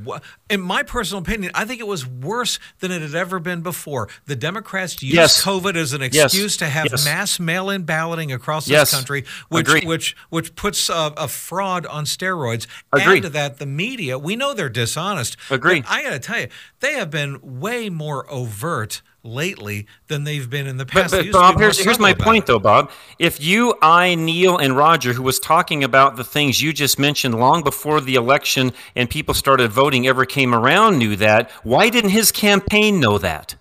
[0.49, 4.09] in my personal opinion, I think it was worse than it had ever been before.
[4.27, 5.43] The Democrats used yes.
[5.45, 6.57] COVID as an excuse yes.
[6.59, 7.05] to have yes.
[7.05, 9.89] mass mail-in balloting across this country, which Agreed.
[9.89, 12.68] which which puts a, a, fraud on steroids.
[12.93, 13.16] Agreed.
[13.18, 14.16] Add to that, the media.
[14.16, 15.37] We know they're dishonest.
[15.51, 15.85] Agreed.
[15.89, 16.49] I got to tell you,
[16.79, 21.12] they have been way more overt lately than they've been in the past.
[21.12, 22.47] But, but Bob, here's, here's my point, it.
[22.47, 22.91] though, Bob.
[23.18, 27.35] If you, I, Neil, and Roger, who was talking about the things you just mentioned
[27.35, 32.11] long before the election and people started voting ever came around, knew that, why didn't
[32.11, 33.57] his campaign know that?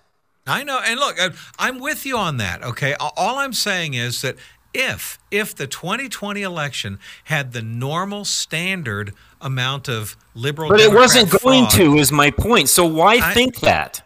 [0.46, 1.16] I know, and look,
[1.58, 2.62] I'm with you on that.
[2.62, 4.36] Okay, all I'm saying is that
[4.74, 11.00] if if the 2020 election had the normal standard amount of liberal, but Democrat it
[11.00, 12.68] wasn't fraud, going to, is my point.
[12.68, 14.02] So why I, think that?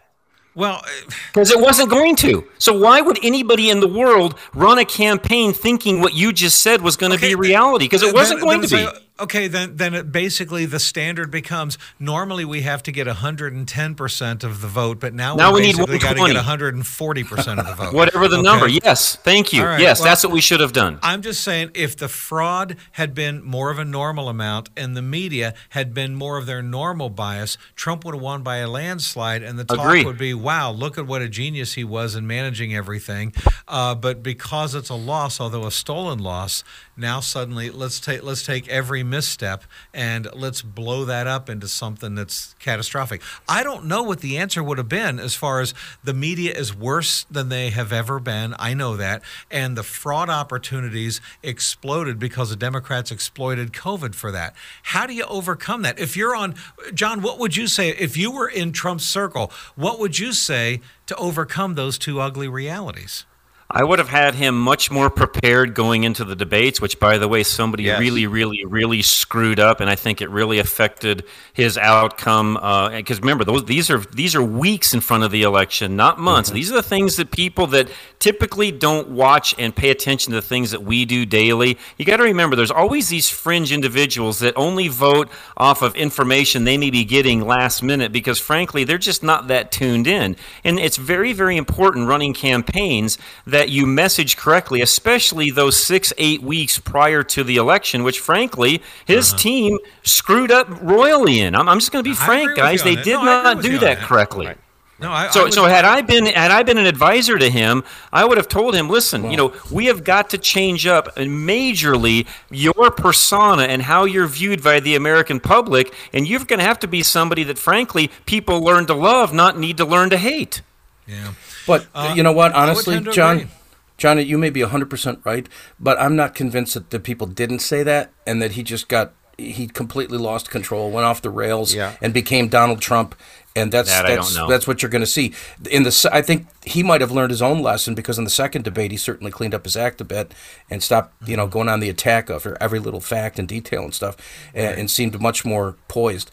[0.59, 0.83] Well,
[1.31, 2.45] because it wasn't going to.
[2.57, 6.81] So why would anybody in the world run a campaign thinking what you just said
[6.81, 7.85] was going to okay, be reality?
[7.85, 8.87] Because it wasn't going to be.
[9.19, 14.61] Okay, then then it basically the standard becomes normally we have to get 110% of
[14.61, 17.93] the vote, but now, now we, we need got to get 140% of the vote.
[17.99, 18.43] Whatever the okay?
[18.43, 18.67] number.
[18.67, 19.65] Yes, thank you.
[19.65, 20.99] Right, yes, well, that's what we should have done.
[21.03, 25.01] I'm just saying if the fraud had been more of a normal amount and the
[25.01, 29.43] media had been more of their normal bias, Trump would have won by a landslide
[29.43, 30.05] and the talk Agreed.
[30.05, 33.33] would be, "Wow, look at what a genius he was in managing everything."
[33.67, 36.63] Uh, but because it's a loss, although a stolen loss,
[36.99, 42.15] now suddenly let's take let's take every misstep and let's blow that up into something
[42.15, 43.21] that's catastrophic.
[43.47, 45.73] I don't know what the answer would have been as far as
[46.03, 48.53] the media is worse than they have ever been.
[48.59, 49.21] I know that.
[49.49, 54.55] And the fraud opportunities exploded because the Democrats exploited COVID for that.
[54.83, 55.99] How do you overcome that?
[55.99, 56.55] If you're on,
[56.93, 59.51] John, what would you say if you were in Trump's circle?
[59.75, 63.25] What would you say to overcome those two ugly realities?
[63.71, 67.27] I would have had him much more prepared going into the debates, which, by the
[67.27, 67.99] way, somebody yes.
[67.99, 72.55] really, really, really screwed up, and I think it really affected his outcome.
[72.55, 76.17] Because uh, remember, those these are these are weeks in front of the election, not
[76.17, 76.49] months.
[76.49, 76.55] Mm-hmm.
[76.55, 80.47] These are the things that people that typically don't watch and pay attention to the
[80.47, 81.77] things that we do daily.
[81.97, 86.63] You got to remember, there's always these fringe individuals that only vote off of information
[86.63, 90.35] they may be getting last minute because, frankly, they're just not that tuned in.
[90.63, 96.13] And it's very, very important running campaigns that that you message correctly, especially those six,
[96.17, 99.37] eight weeks prior to the election, which frankly, his uh-huh.
[99.37, 101.55] team screwed up royally in.
[101.55, 102.83] I'm, I'm just going to be frank, guys.
[102.83, 104.47] They did no, not do that correctly.
[104.47, 104.57] Right.
[105.01, 107.83] No, I, so I so had I been had I been an advisor to him,
[108.13, 111.15] I would have told him, listen, well, you know, we have got to change up
[111.17, 116.65] majorly your persona and how you're viewed by the American public, and you're going to
[116.65, 120.17] have to be somebody that, frankly, people learn to love, not need to learn to
[120.17, 120.61] hate.
[121.07, 121.33] Yeah.
[121.67, 122.53] But uh, you know what?
[122.53, 123.49] Honestly, John, agree.
[123.97, 125.47] John, you may be 100% right,
[125.79, 129.13] but I'm not convinced that the people didn't say that and that he just got
[129.37, 131.95] he completely lost control, went off the rails, yeah.
[132.01, 133.15] and became Donald Trump
[133.55, 135.33] and that's that that's that's what you're going to see
[135.69, 136.09] in the.
[136.11, 138.97] I think he might have learned his own lesson because in the second debate he
[138.97, 140.33] certainly cleaned up his act a bit
[140.69, 143.93] and stopped you know going on the attack of every little fact and detail and
[143.93, 144.15] stuff
[144.53, 146.29] and, and seemed much more poised.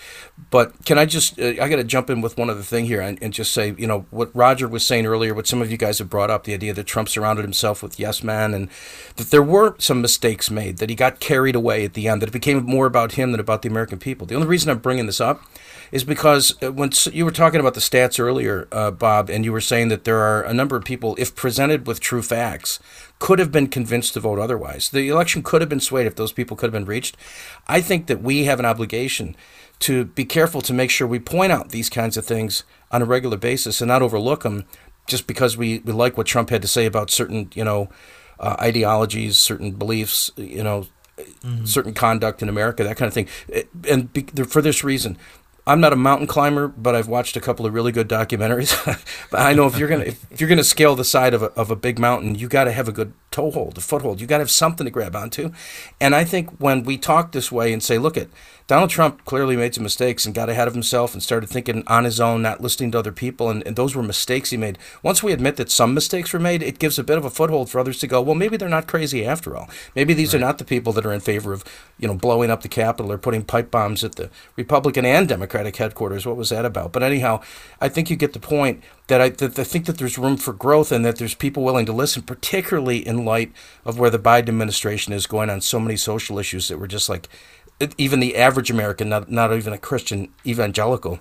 [0.50, 3.00] But can I just uh, I got to jump in with one other thing here
[3.00, 5.76] and, and, just say you know what Roger was saying earlier, what some of you
[5.76, 8.68] guys have brought up the idea that Trump surrounded himself with yes men and
[9.16, 12.28] that there were some mistakes made that he got carried away at the end that
[12.28, 14.26] it became more about him than about the American people.
[14.26, 15.42] The only reason I'm bringing this up
[15.92, 19.52] is because uh, when you were talking about the stats earlier, uh, Bob, and you
[19.52, 22.78] were saying that there are a number of people, if presented with true facts,
[23.18, 24.90] could have been convinced to vote otherwise.
[24.90, 27.16] The election could have been swayed if those people could have been reached.
[27.66, 29.36] I think that we have an obligation
[29.80, 33.04] to be careful to make sure we point out these kinds of things on a
[33.04, 34.64] regular basis and not overlook them
[35.06, 37.88] just because we, we like what Trump had to say about certain, you know,
[38.40, 41.64] uh, ideologies, certain beliefs, you know, mm-hmm.
[41.64, 43.28] certain conduct in America, that kind of thing.
[43.88, 45.16] And be, for this reason,
[45.68, 48.72] I'm not a mountain climber, but I've watched a couple of really good documentaries.
[49.30, 51.70] but I know if you're gonna if, you're gonna scale the side of a, of
[51.70, 54.20] a big mountain, you got to have a good toehold, a foothold.
[54.20, 55.50] You got to have something to grab onto.
[56.00, 58.28] And I think when we talk this way and say, look at
[58.66, 62.02] Donald Trump clearly made some mistakes and got ahead of himself and started thinking on
[62.02, 64.76] his own, not listening to other people, and, and those were mistakes he made.
[65.04, 67.70] Once we admit that some mistakes were made, it gives a bit of a foothold
[67.70, 69.70] for others to go, well, maybe they're not crazy after all.
[69.94, 70.42] Maybe these right.
[70.42, 71.62] are not the people that are in favor of,
[71.96, 75.76] you know, blowing up the Capitol or putting pipe bombs at the Republican and Democratic
[75.76, 76.26] headquarters.
[76.26, 76.90] What was that about?
[76.90, 77.42] But anyhow,
[77.80, 80.52] I think you get the point that I, that I think that there's room for
[80.52, 83.52] growth and that there's people willing to listen, particularly in light
[83.84, 87.08] of where the Biden administration is going on so many social issues that we're just
[87.08, 87.28] like,
[87.98, 91.18] even the average American, not, not even a Christian evangelical,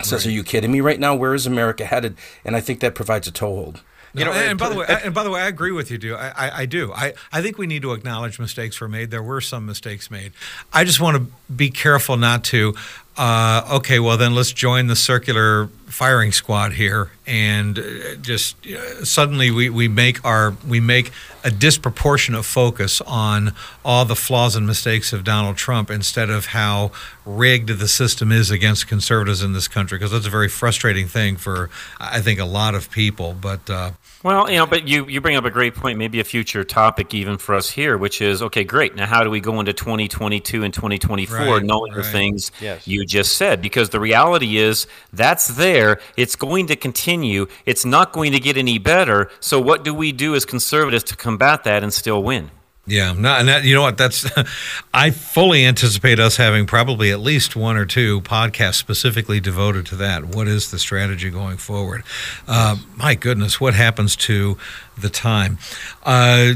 [0.00, 0.30] says, right.
[0.30, 1.14] "Are you kidding me right now?
[1.14, 3.82] Where is America headed?" And I think that provides a toehold.
[4.14, 5.96] You know, and, and by the way, and by the way, I agree with you,
[5.96, 6.92] do I, I, I, do.
[6.92, 9.10] I, I think we need to acknowledge mistakes were made.
[9.10, 10.32] There were some mistakes made.
[10.70, 12.74] I just want to be careful not to.
[13.16, 19.04] Uh, okay, well then let's join the circular firing squad here, and uh, just uh,
[19.04, 21.12] suddenly we, we make our we make
[21.44, 23.52] a disproportionate focus on
[23.84, 26.90] all the flaws and mistakes of Donald Trump instead of how
[27.26, 31.36] rigged the system is against conservatives in this country because that's a very frustrating thing
[31.36, 31.68] for
[32.00, 33.34] I think a lot of people.
[33.38, 33.90] But uh,
[34.22, 37.12] well, you know, but you, you bring up a great point, maybe a future topic
[37.14, 38.94] even for us here, which is okay, great.
[38.94, 41.96] Now, how do we go into 2022 and 2024 right, knowing right.
[41.96, 42.86] the things yes.
[42.86, 43.60] you just said?
[43.60, 46.00] Because the reality is that's there.
[46.16, 47.46] It's going to continue.
[47.66, 49.30] It's not going to get any better.
[49.40, 52.50] So, what do we do as conservatives to combat that and still win?
[52.84, 53.96] Yeah, no, and that, you know what?
[53.96, 54.28] That's
[54.94, 59.96] I fully anticipate us having probably at least one or two podcasts specifically devoted to
[59.96, 60.24] that.
[60.24, 62.02] What is the strategy going forward?
[62.48, 64.58] Uh, my goodness, what happens to
[65.02, 65.58] the time.
[66.02, 66.54] Uh,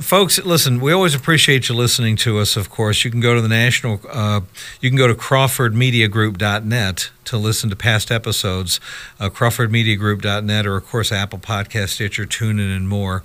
[0.00, 3.04] folks, listen, we always appreciate you listening to us, of course.
[3.04, 4.40] You can go to the national, uh,
[4.80, 8.80] you can go to crawfordmediagroup.net to listen to past episodes,
[9.20, 13.22] uh, crawfordmediagroup.net, or of course, Apple Podcast, Stitcher, TuneIn, and more.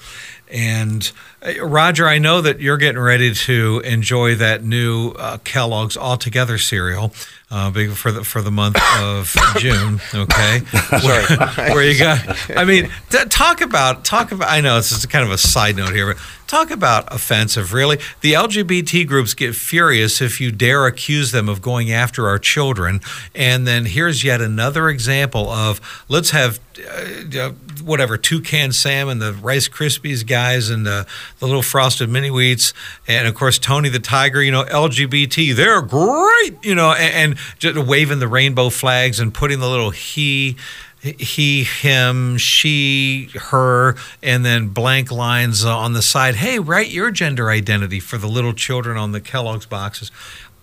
[0.50, 1.12] And
[1.42, 6.18] uh, Roger, I know that you're getting ready to enjoy that new uh, Kellogg's All
[6.18, 7.12] Together cereal
[7.50, 10.02] uh, for the for the month of June.
[10.14, 11.26] Okay, where,
[11.74, 12.50] where, you got?
[12.58, 14.50] I mean, t- talk about talk about.
[14.50, 17.74] I know this is kind of a side note here, but talk about offensive.
[17.74, 22.40] Really, the LGBT groups get furious if you dare accuse them of going after our
[22.40, 23.02] children.
[23.36, 25.80] And then here's yet another example of
[26.10, 27.52] let's have uh,
[27.84, 31.06] whatever Toucan Sam and the Rice Krispies guys and the,
[31.40, 32.74] the little frosted mini wheats,
[33.08, 34.42] and of course Tony the Tiger.
[34.42, 36.64] You know, LGBT, they're great.
[36.64, 40.58] You know, and, and just waving the rainbow flags and putting the little he
[41.02, 46.36] he, him, she, her, and then blank lines on the side.
[46.36, 50.12] Hey, write your gender identity for the little children on the Kellogg's boxes.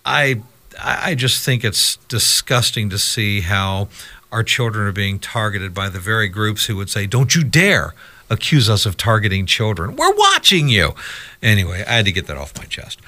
[0.05, 0.41] I
[0.81, 3.87] I just think it's disgusting to see how
[4.31, 7.93] our children are being targeted by the very groups who would say, "Don't you dare."
[8.27, 9.95] accuse us of targeting children.
[9.95, 10.95] We're watching you.
[11.43, 12.99] Anyway, I had to get that off my chest.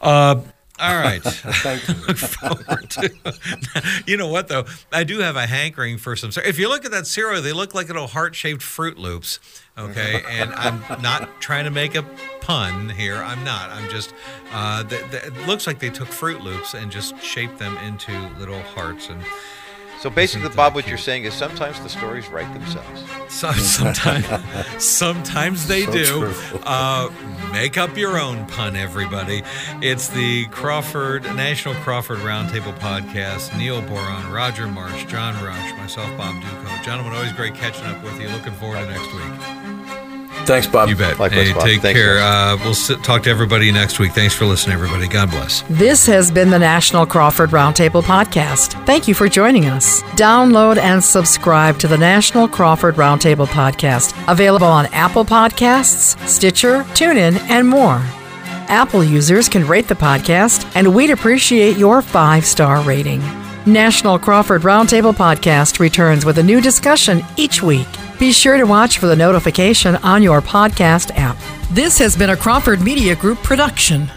[0.00, 0.42] Uh,
[0.80, 1.22] all right.
[1.22, 3.10] Thank you.
[4.06, 4.64] you know what though?
[4.92, 6.30] I do have a hankering for some.
[6.44, 9.38] If you look at that cereal, they look like little heart-shaped Froot Loops.
[9.76, 12.02] Okay, and I'm not trying to make a
[12.40, 13.16] pun here.
[13.16, 13.70] I'm not.
[13.70, 14.14] I'm just.
[14.52, 18.12] Uh, the, the, it looks like they took Froot Loops and just shaped them into
[18.38, 19.22] little hearts and
[20.00, 23.04] so basically, Bob, what you're saying is sometimes the stories write themselves.
[23.28, 24.26] So, sometimes,
[24.82, 26.34] sometimes they so do.
[26.64, 27.10] Uh,
[27.52, 29.42] make up your own pun, everybody.
[29.82, 33.56] It's the Crawford National Crawford Roundtable Podcast.
[33.58, 36.82] Neil Boron, Roger Marsh, John Rush, myself, Bob Dutko.
[36.82, 38.28] Gentlemen, always great catching up with you.
[38.30, 39.79] Looking forward to next week.
[40.50, 40.88] Thanks, Bob.
[40.88, 41.20] You bet.
[41.20, 41.62] Likewise, hey, Bob.
[41.62, 42.18] take Thanks, care.
[42.18, 44.10] Uh, we'll sit, talk to everybody next week.
[44.10, 45.06] Thanks for listening, everybody.
[45.06, 45.62] God bless.
[45.70, 48.84] This has been the National Crawford Roundtable Podcast.
[48.84, 50.02] Thank you for joining us.
[50.16, 57.38] Download and subscribe to the National Crawford Roundtable Podcast, available on Apple Podcasts, Stitcher, TuneIn,
[57.48, 58.02] and more.
[58.66, 63.22] Apple users can rate the podcast, and we'd appreciate your five star rating.
[63.72, 67.86] National Crawford Roundtable Podcast returns with a new discussion each week.
[68.18, 71.36] Be sure to watch for the notification on your podcast app.
[71.70, 74.10] This has been a Crawford Media Group production.